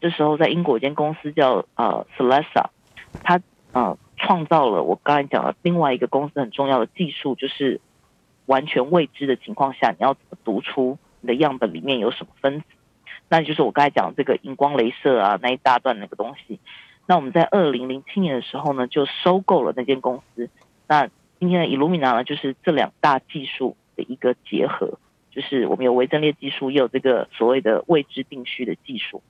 [0.00, 2.66] 这时候在英国一间公司叫呃 Celesta，
[3.22, 3.40] 它
[3.72, 7.80] 呃创造了我刚才讲的另外一个公司很重要的技术，就是
[8.46, 12.66] 完全未知的情况下，你要怎么读出你的样本里面有什么分子？
[13.28, 16.58] 那就是我刚才讲这个荧光镭射啊那一大段那个东西。
[17.06, 20.48] 那我们在二零零七年的时候呢，就收购了那间公司。
[20.86, 24.98] 那今天的 Illumina 呢，就是这两大技术的一个结合，
[25.30, 29.22] 就是我们有微阵列技术，也有这个所谓的未知定序的技术。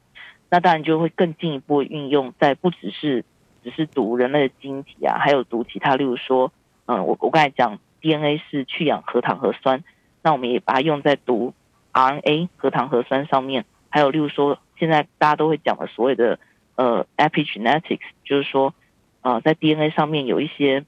[0.50, 3.24] 那当然就会更进一步运用在不只是
[3.64, 6.52] 只是读人类的晶体啊，还有读其他，例如说，
[6.86, 9.82] 嗯，我我刚才讲 DNA 是去氧核糖核酸，
[10.22, 11.54] 那我们也把它用在读
[11.92, 13.64] RNA 核糖核酸上面。
[13.88, 16.38] 还有例如说，现在大家都会讲的所谓的
[16.76, 18.74] 呃 epigenetics，就是说，
[19.22, 20.84] 呃，在 DNA 上面有一些。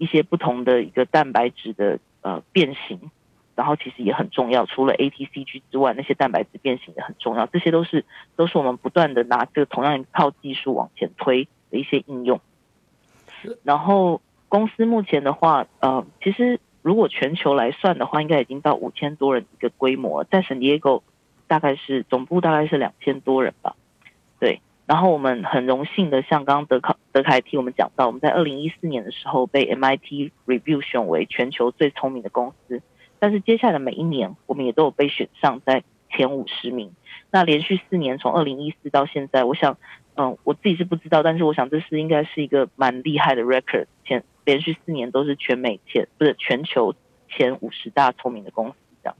[0.00, 3.10] 一些不同的一个蛋白质的呃变形，
[3.56, 4.64] 然后其实也很重要。
[4.64, 7.46] 除了 ATCG 之外，那些蛋白质变形也很重要。
[7.46, 8.04] 这些都是
[8.36, 12.40] 都是我们不断的拿这个同样一套技术往前推的一些应用。
[13.64, 21.02] 然后公司目前的话，呃，其实如果全球来算的话，应该已经到五千多人一个规模，在圣地亚哥
[21.46, 23.76] 大概是总部大概是两千多人吧，
[24.40, 24.60] 对。
[24.86, 32.80] 然后我们很荣幸的，像刚刚德考德凯替我们讲到，我们在二零一四年的时候被 MIT Review 选为全球最聪明的公司。
[33.18, 36.92] 但是接下来每一年，我们也都有被选上在前五十名。
[37.30, 39.76] 那连续四年，从二零一四到现在，我想，
[40.18, 43.86] 嗯，我自己是不知道，但是我想这是应该是一个蛮厉害的 record。
[44.04, 46.94] 前连续四年都是全美前不是全球
[47.28, 49.16] 前五十大聪明的公司，这样。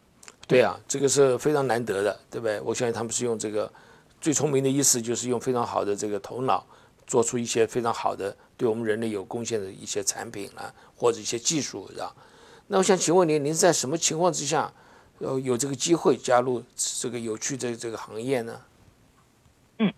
[0.46, 2.61] 对啊，这个是非常难得的，对不对？
[2.61, 3.72] 我相信他们是用这个。
[4.20, 6.66] 最聪明的意思就是用非常好的这个头脑，
[7.07, 12.12] 做出一些非常好的对我们人类有贡献的一些产品啊，或者一些技术，是吧？
[12.66, 14.72] 那我想请问您，您在什么情况之下，
[15.20, 18.61] 有有这个机会加入这个有趣的这个行业呢？
[19.78, 19.94] 嗯，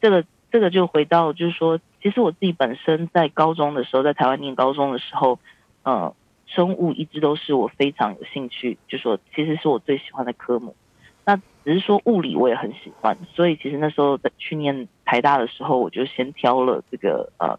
[0.00, 5.38] 这个这个就回到就是说，其实我自己本身在高中的时候，在台湾念高中的时候，
[5.82, 10.76] 呃，生物一直都是我非常有兴趣，就说其实是我最喜欢的科目。
[11.24, 17.58] 那只是说物理我也很喜欢，所以其实那时候在去念台大的时候，我就先挑了这个呃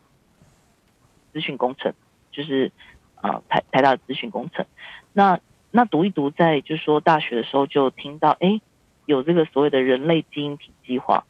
[1.31, 1.93] 资讯工程，
[2.31, 2.71] 就是
[3.15, 4.67] 啊台台大的资讯工程。
[5.13, 5.39] 那
[5.71, 8.61] 那读一读，在就是说大学的时候就听到，哎，
[9.07, 11.25] 有这个所谓的人类基因体计划。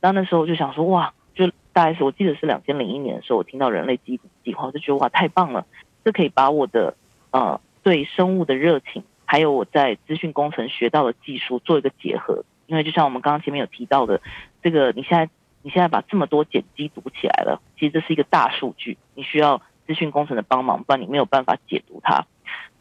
[0.00, 5.66] 那那时候我就想说，哇，就大概是我记得是两千零一年的时候，我听到人类基因计划，就觉得哇太棒了，
[6.04, 6.96] 这可以把我的
[7.30, 9.04] 呃对生物的热情。
[9.24, 14.20] 还有我在资讯工程学到的技术做一个结合，因为就像我们刚刚前面有提到的，
[14.60, 15.30] 这个你现在
[15.62, 22.26] 你现在把这么多碱基读起来了，其实这是一个大数据，你需要资讯工程的帮忙，不然你没有办法解读它。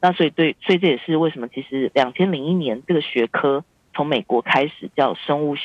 [0.01, 3.63] 那所以对，所以这也是为什么其实两千零一年这个学科
[3.93, 5.55] 从美国开始叫生物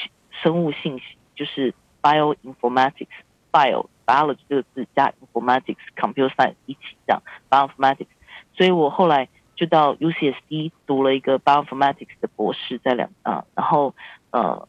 [0.42, 1.05] 生物信息，
[1.35, 8.09] 就是 bioinformatics，bio biology 这个字加 informatics computer science 一起这样 bioinformatics，
[8.57, 9.28] 所以我后来。
[9.57, 13.95] 就到 UCSD 读了一个 bioinformatics 的博士，在两啊，然后
[14.32, 14.66] 呃，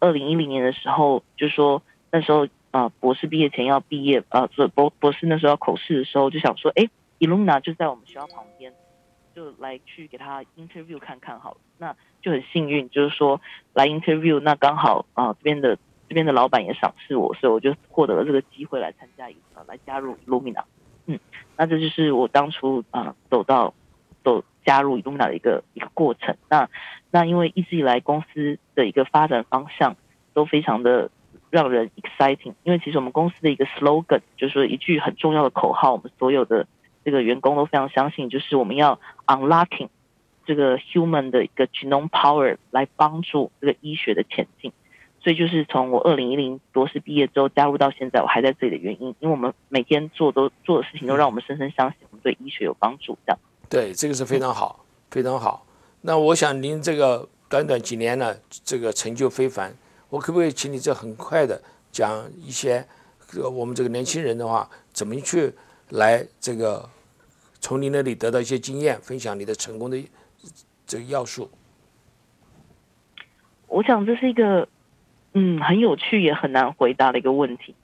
[0.00, 6.88] 二零一零年的时候，就说那时候啊，博士毕业前要毕业啊，做博博士那时候要口试的时候，就想说，哎
[7.18, 8.72] ，Illumina 就在我们学校旁边，
[9.34, 11.58] 就来去给他 interview 看看好了。
[11.76, 13.42] 那就很幸运，就是说
[13.74, 15.78] 来 interview，那刚好啊这边的
[16.08, 20.64] 这边的老板也赏识我，所以我就获得了这个机会来参加一个来加入 Lumina。
[21.06, 21.18] 嗯，
[21.56, 23.74] 那这就是我当初啊走到
[24.22, 26.36] 走加入 Lumina 的一个一个过程。
[26.48, 26.68] 那
[27.10, 29.96] 那因为一直以来公司的一个发展方向
[30.32, 31.10] 都非常的
[31.50, 36.66] 让人 exciting，因为其实我们公司的一个 slogan 就是说一句很重要的口号，我们所有的
[37.04, 39.88] 这个员工都非常相信，就是我们要 unlocking
[40.44, 44.72] 这个 human 的一个 genome power 来帮助这个医学的前进。
[45.24, 53.16] 所以就是从我二零一零博士毕业之后加入到现在，我还在这里的原因，因为我们每天做都做的事情都让我们深深相信我们对医学有帮助。
[53.24, 53.38] 这样，
[53.70, 55.64] 对，这个是非常好，非常好。
[56.02, 59.74] 那我想您这个短短几年呢，这个成就非凡，
[60.10, 62.86] 我可不可以请你这很快的讲一些
[63.50, 65.54] 我们这个年轻人的话，怎么去
[65.88, 66.86] 来这个
[67.60, 69.96] 从您那里得到一些经验，分享你的成功的
[70.86, 71.48] 这个要素？
[73.68, 74.68] 我想这是一个。
[75.36, 77.74] 嗯，很有趣也很难回答的一个问题。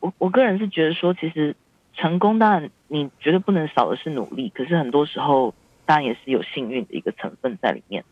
[0.00, 1.54] 我我个人是觉得说，其实
[1.92, 8.04] 成功当然你绝对不能少的是努力，可是很多时候当然也是有幸运的一个成分在里面。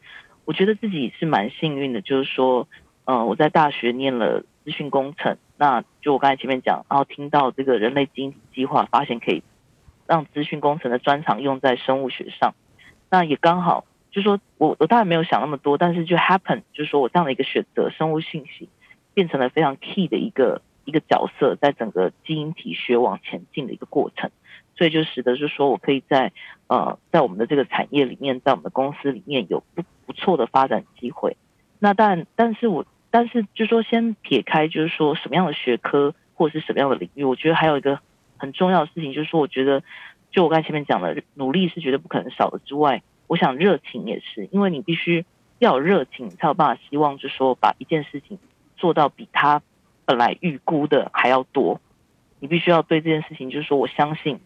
[0.44, 2.68] 我觉得自己是蛮幸运的，就是说，
[3.06, 9.42] 嗯，我在大学念了资讯工程，那就我刚才前面讲，然后听到这个人类基因计划，发现可以
[10.06, 12.54] 让资讯工程的专长用在生物学上，
[13.10, 13.84] 那也刚好。
[14.16, 18.66] 就说我我当然没有想那么多，但是就 happen 就是说我这样的一个选择，生物信息
[19.12, 24.30] 变成了非常 key 的一个一个角色，在整个基因体学往前进的一个过程，
[24.74, 26.32] 所以就使得就是说我可以在
[26.68, 31.36] 呃在我们的这个产业里面，在我们的公司里面有不不错的发展机会。
[31.78, 38.00] 那但但是我但是就说先撇开就是说什么样的学科或者是什么样的领域，我觉得还有一个
[38.38, 39.82] 很重要的事情，就是说我觉得
[40.30, 43.02] 就我刚才前面讲的，努力是绝对不可能少的之外。
[43.26, 45.24] 我想热情也是，因为你必须
[45.58, 48.38] 要有热情，才有办法希望，就是说把一件事情
[48.76, 49.62] 做到比他
[50.04, 51.80] 本来预估的还要多。
[52.38, 54.38] 你必须要对这件事情，就是说我相信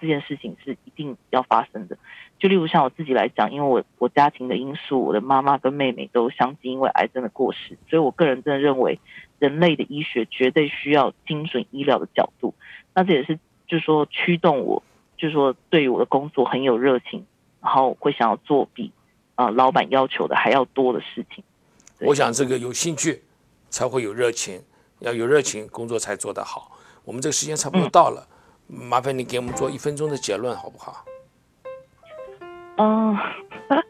[0.00, 1.96] 这件事情是一定要发生的。
[2.38, 9.00] 就例如像我自己来讲，因为我我家庭的因素，我的妈妈跟妹妹都相继因为癌症的过世，所以我个人真的认为
[9.38, 12.54] 人类的医学绝对需要精准医疗的角度。
[12.94, 14.82] 那这也是就是说驱动我，
[15.16, 17.24] 就是说对于我的工作很有热情。
[17.60, 18.92] 然后会想要做比
[19.34, 21.42] 啊老板要求的还要多的事情。
[22.00, 23.24] 我想这个有兴趣
[23.68, 24.62] 才会有热情，
[25.00, 26.70] 要有热情工作才做得好。
[27.04, 28.26] 我们这个时间差不多到了，
[28.68, 31.04] 麻烦你给我们做一分钟的结论好不好？
[32.76, 33.16] 嗯，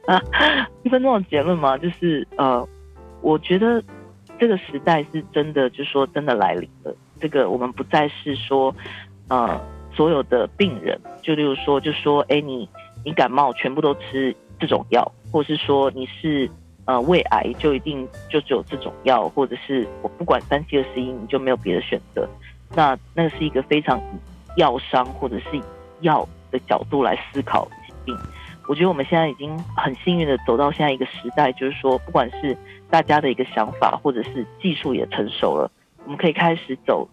[0.83, 2.67] 一分钟的结论嘛，就是呃，
[3.21, 3.85] 我觉得
[4.39, 6.95] 这个时代是真的，就说真的来临了。
[7.21, 8.75] 这个我们不再是说
[9.29, 9.61] 呃
[9.93, 12.67] 所有的病人，就例如说，就说哎你。
[13.09, 16.47] 你感冒全部都吃这种药，或是说你是
[16.85, 22.29] 呃胃癌就一定就只有这种药，或者是我不管三七二十一你就没有别的选择。
[22.77, 23.99] 那那是一个非常
[24.59, 25.59] 药商或者是
[26.03, 28.15] 药的角度来思考疾病。
[28.69, 32.55] 我觉得我们现在已经很幸运的走到现在一个时代，就是说不管是
[32.91, 35.71] 大家的一个想法，或者是技术也成熟了，
[36.05, 37.09] 我们可以开始走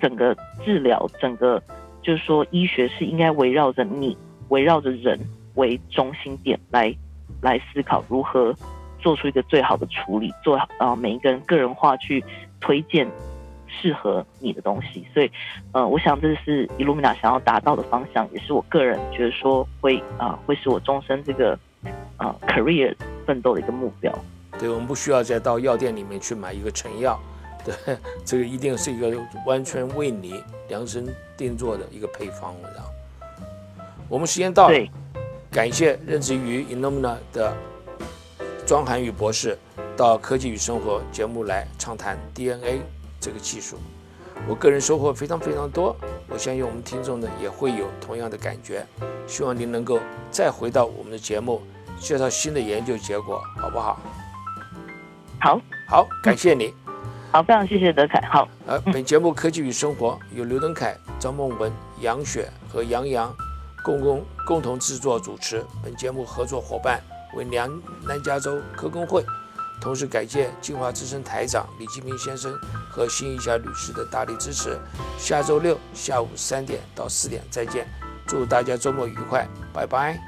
[0.00, 1.62] 整个治疗，整个
[2.00, 4.16] 就是说医学是应该围绕着你。
[4.48, 5.18] 围绕着人
[5.54, 6.94] 为中心点来
[7.40, 8.54] 来思考如何
[8.98, 12.24] 做出一个最好的处理，做啊每一个人个人化去
[12.60, 13.08] 推荐
[13.68, 15.06] 适合你的东西。
[15.14, 15.30] 所以，
[15.72, 21.56] 呃，我想这是 Illumina 想要达到的方向，也是我个人觉得说会啊会是我终身这个
[22.16, 22.94] 啊 career
[23.26, 24.12] 奋斗的一个目标。
[24.58, 27.16] 对，我们不需要再到药店里面去买一个成药，
[27.64, 32.84] 对，这个一定是一个完全为你量身定做的一个配方，知道。
[34.08, 34.78] 我们时间到了，
[35.50, 37.54] 感谢任职于 Illumina 的
[38.66, 39.58] 庄涵宇博士
[39.96, 42.80] 到科技与生活节目来畅谈 DNA
[43.20, 43.76] 这个技术。
[44.48, 45.94] 我个人收获非常非常多，
[46.28, 48.86] 我相信我们听众呢也会有同样的感觉。
[49.26, 49.98] 希望您能够
[50.30, 51.60] 再回到我们的节目，
[51.98, 54.00] 介绍新的研究结果，好不好？
[55.40, 56.72] 好，好，感谢你。
[57.30, 58.20] 好，非常谢谢德凯。
[58.30, 63.34] 好，呃，本节目科技与生活由刘登凯、张梦文、杨雪和杨洋。
[63.82, 67.02] 共共共同制作主持，本节目合作伙伴
[67.34, 67.70] 为南
[68.02, 69.24] 南加州科工会，
[69.80, 72.52] 同时感谢进化之声台长李继明先生
[72.90, 74.78] 和辛玉霞女士的大力支持。
[75.18, 77.86] 下周六下午三点到四点再见，
[78.26, 80.27] 祝大家周末愉快，拜拜。